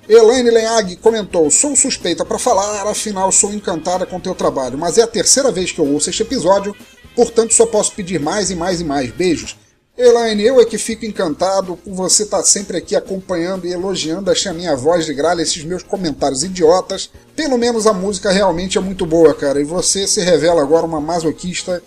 Elaine 0.07 0.49
Lenhag 0.49 0.97
comentou: 0.97 1.49
Sou 1.49 1.75
suspeita 1.75 2.25
para 2.25 2.37
falar, 2.37 2.87
afinal 2.87 3.31
sou 3.31 3.53
encantada 3.53 4.05
com 4.05 4.19
teu 4.19 4.35
trabalho, 4.35 4.77
mas 4.77 4.97
é 4.97 5.03
a 5.03 5.07
terceira 5.07 5.51
vez 5.51 5.71
que 5.71 5.79
eu 5.79 5.87
ouço 5.87 6.09
este 6.09 6.23
episódio, 6.23 6.75
portanto 7.15 7.53
só 7.53 7.65
posso 7.65 7.93
pedir 7.93 8.19
mais 8.19 8.51
e 8.51 8.55
mais 8.55 8.81
e 8.81 8.83
mais. 8.83 9.11
Beijos. 9.11 9.57
Elaine, 9.95 10.43
eu 10.43 10.59
é 10.59 10.65
que 10.65 10.79
fico 10.79 11.05
encantado 11.05 11.77
por 11.77 11.93
você 11.93 12.23
estar 12.23 12.37
tá 12.37 12.43
sempre 12.43 12.77
aqui 12.77 12.95
acompanhando 12.95 13.67
e 13.67 13.71
elogiando. 13.71 14.31
Achei 14.31 14.49
a 14.49 14.53
minha 14.53 14.75
voz 14.75 15.05
de 15.05 15.13
gralha, 15.13 15.43
esses 15.43 15.63
meus 15.63 15.83
comentários 15.83 16.43
idiotas. 16.43 17.11
Pelo 17.35 17.59
menos 17.59 17.85
a 17.85 17.93
música 17.93 18.31
realmente 18.31 18.75
é 18.75 18.81
muito 18.81 19.05
boa, 19.05 19.35
cara, 19.35 19.61
e 19.61 19.63
você 19.63 20.07
se 20.07 20.19
revela 20.19 20.63
agora 20.63 20.85
uma 20.85 20.99
masoquista 20.99 21.81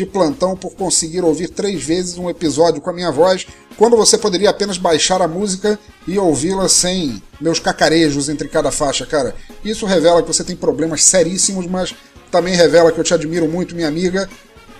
de 0.00 0.06
plantão 0.06 0.56
por 0.56 0.74
conseguir 0.74 1.22
ouvir 1.22 1.48
três 1.48 1.82
vezes 1.82 2.16
um 2.16 2.30
episódio 2.30 2.80
com 2.80 2.88
a 2.88 2.92
minha 2.92 3.10
voz, 3.10 3.46
quando 3.76 3.96
você 3.96 4.16
poderia 4.16 4.48
apenas 4.48 4.78
baixar 4.78 5.20
a 5.20 5.28
música 5.28 5.78
e 6.08 6.18
ouvi-la 6.18 6.68
sem 6.68 7.22
meus 7.38 7.58
cacarejos 7.58 8.28
entre 8.30 8.48
cada 8.48 8.70
faixa, 8.70 9.04
cara. 9.04 9.34
Isso 9.62 9.84
revela 9.84 10.22
que 10.22 10.28
você 10.28 10.42
tem 10.42 10.56
problemas 10.56 11.04
seríssimos, 11.04 11.66
mas 11.66 11.94
também 12.30 12.54
revela 12.54 12.90
que 12.90 12.98
eu 12.98 13.04
te 13.04 13.12
admiro 13.12 13.46
muito, 13.46 13.74
minha 13.74 13.88
amiga. 13.88 14.28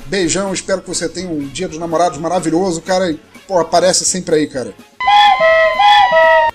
Beijão, 0.06 0.54
espero 0.54 0.80
que 0.80 0.88
você 0.88 1.08
tenha 1.08 1.28
um 1.28 1.46
dia 1.46 1.68
dos 1.68 1.78
namorados 1.78 2.18
maravilhoso, 2.18 2.80
cara. 2.80 3.10
E, 3.10 3.20
pô, 3.46 3.58
aparece 3.58 4.06
sempre 4.06 4.36
aí, 4.36 4.46
cara. 4.46 4.74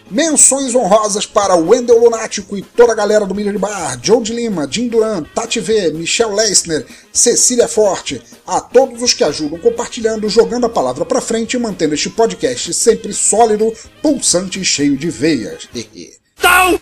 Menções 0.10 0.74
honrosas 0.74 1.26
para 1.26 1.56
Wendel 1.56 2.00
Lunático 2.00 2.56
e 2.56 2.62
toda 2.62 2.93
a 2.93 2.96
galera 2.96 3.26
do 3.26 3.36
Milha 3.36 3.52
de 3.52 3.58
Bar, 3.58 4.00
Joe 4.02 4.22
de 4.24 4.34
Lima, 4.34 4.68
Jim 4.70 4.88
Duran, 4.88 5.24
Tati 5.24 5.60
V, 5.60 5.91
Michel 5.91 6.34
Leisner, 6.34 6.86
Cecília 7.12 7.68
Forte, 7.68 8.22
a 8.48 8.62
todos 8.62 9.02
os 9.02 9.14
que 9.14 9.24
ajudam 9.24 9.60
compartilhando, 9.60 10.30
jogando 10.30 10.68
a 10.68 10.70
palavra 10.70 11.04
para 11.04 11.20
frente 11.20 11.56
e 11.56 11.60
mantendo 11.60 11.96
este 11.96 12.10
podcast 12.10 12.74
sempre 12.74 13.12
sólido, 13.14 13.74
pulsante 14.02 14.62
e 14.62 14.66
cheio 14.66 14.96
de 14.96 15.10
veias. 15.10 15.68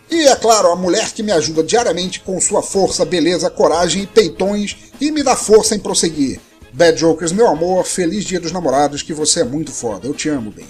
E 0.10 0.28
é 0.28 0.36
claro, 0.36 0.72
a 0.72 0.76
mulher 0.76 1.12
que 1.12 1.24
me 1.24 1.32
ajuda 1.32 1.64
diariamente 1.64 2.20
com 2.22 2.40
sua 2.40 2.62
força, 2.62 3.06
beleza, 3.06 3.50
coragem 3.50 4.04
e 4.04 4.08
peitões 4.08 4.76
e 5.00 5.12
me 5.12 5.24
dá 5.24 5.36
força 5.36 5.76
em 5.76 5.80
prosseguir. 5.80 6.40
Bad 6.74 7.00
Jokers, 7.00 7.32
meu 7.32 7.48
amor, 7.48 7.86
feliz 7.86 8.26
dia 8.26 8.40
dos 8.40 8.52
namorados, 8.52 9.04
que 9.04 9.14
você 9.14 9.42
é 9.42 9.44
muito 9.44 9.72
foda. 9.72 10.08
Eu 10.08 10.14
te 10.14 10.28
amo, 10.28 10.52
bem. 10.52 10.66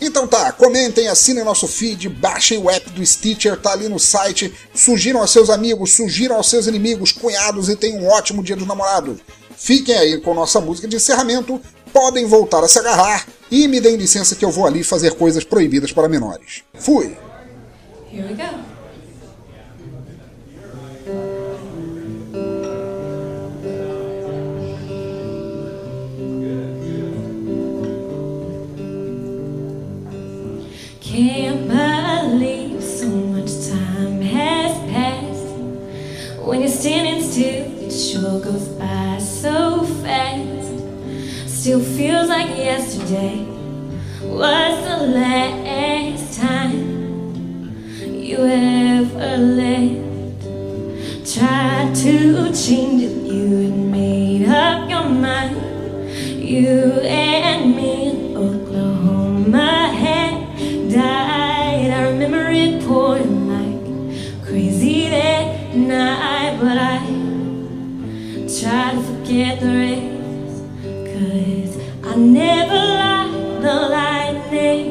Então 0.00 0.26
tá, 0.26 0.50
comentem, 0.52 1.08
assinem 1.08 1.44
nosso 1.44 1.68
feed, 1.68 2.08
baixem 2.08 2.58
o 2.58 2.70
app 2.70 2.88
do 2.90 3.04
Stitcher, 3.04 3.58
tá 3.58 3.72
ali 3.72 3.88
no 3.88 3.98
site, 3.98 4.52
sugiram 4.74 5.20
aos 5.20 5.30
seus 5.30 5.50
amigos, 5.50 5.94
sugiram 5.94 6.36
aos 6.36 6.48
seus 6.48 6.66
inimigos, 6.66 7.12
cunhados 7.12 7.68
e 7.68 7.76
tenham 7.76 8.02
um 8.02 8.08
ótimo 8.08 8.42
dia 8.42 8.56
dos 8.56 8.66
namorados. 8.66 9.18
Fiquem 9.56 9.94
aí 9.94 10.20
com 10.20 10.34
nossa 10.34 10.60
música 10.60 10.88
de 10.88 10.96
encerramento, 10.96 11.60
podem 11.92 12.26
voltar 12.26 12.64
a 12.64 12.68
se 12.68 12.78
agarrar 12.78 13.26
e 13.50 13.68
me 13.68 13.80
deem 13.80 13.96
licença 13.96 14.34
que 14.34 14.44
eu 14.44 14.50
vou 14.50 14.66
ali 14.66 14.82
fazer 14.82 15.14
coisas 15.14 15.44
proibidas 15.44 15.92
para 15.92 16.08
menores. 16.08 16.62
Fui! 16.74 17.16
Here 18.10 18.26
we 18.26 18.34
go. 18.34 18.73
Sure 38.34 38.52
goes 38.52 38.68
by 38.68 39.18
so 39.18 39.84
fast. 40.02 40.72
Still 41.46 41.80
feels 41.80 42.28
like 42.28 42.48
yesterday 42.56 43.46
was 44.22 44.74
the 44.88 45.06
last 45.06 46.38
time 46.40 47.74
you 48.02 48.38
ever 48.38 49.36
left. 49.36 50.04
Tried 51.34 51.94
to 51.96 52.52
change 52.52 53.02
it, 53.02 53.32
you 53.32 53.56
had 53.62 53.78
made 53.78 54.48
up 54.48 54.88
your 54.90 55.08
mind. 55.08 55.56
You 56.42 56.92
and 57.02 57.76
me 57.76 58.10
in 58.10 58.36
Oklahoma 58.36 59.92
had 59.92 60.90
died. 60.90 61.90
I 61.90 62.02
remember 62.10 62.50
it 62.50 62.84
pouring 62.84 63.48
like 63.48 64.44
crazy 64.46 65.08
that 65.08 65.74
night, 65.74 66.58
but 66.60 66.78
I 66.78 67.13
tried 68.64 68.94
to 68.94 69.02
forget 69.02 69.60
the 69.60 69.66
rest. 69.66 70.62
Cause 71.12 71.76
I 72.02 72.16
never 72.16 72.80
liked 73.02 73.60
the 73.60 73.76
lightning. 73.96 74.84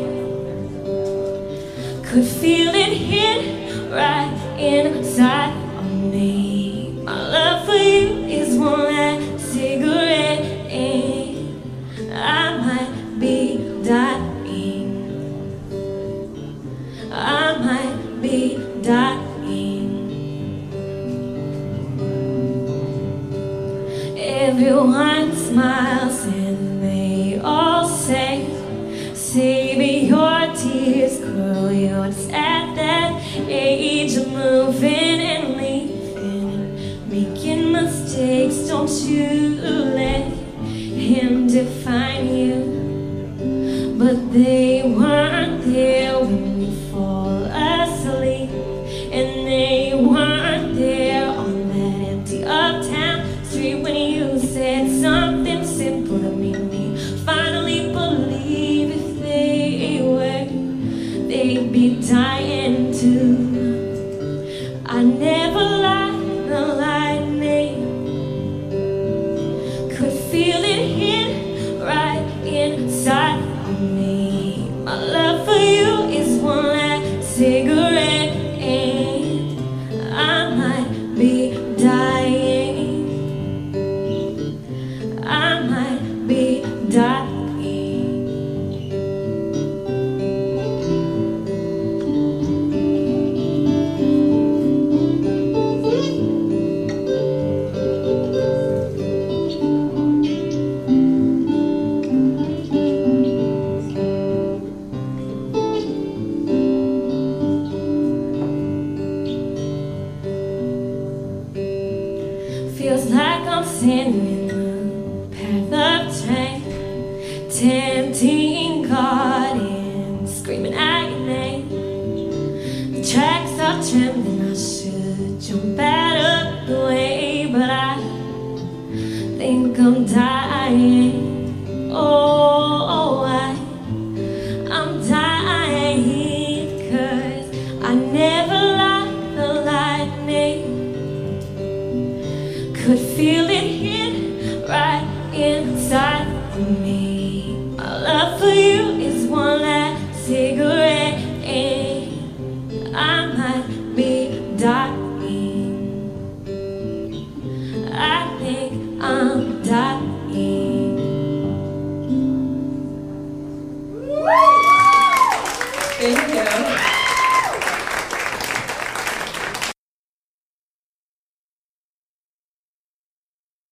Could 2.06 2.28
feel 2.28 2.72
it 2.76 2.94
hit 2.94 3.92
right 3.92 4.32
inside 4.60 5.56
of 5.80 5.92
me. 5.92 6.53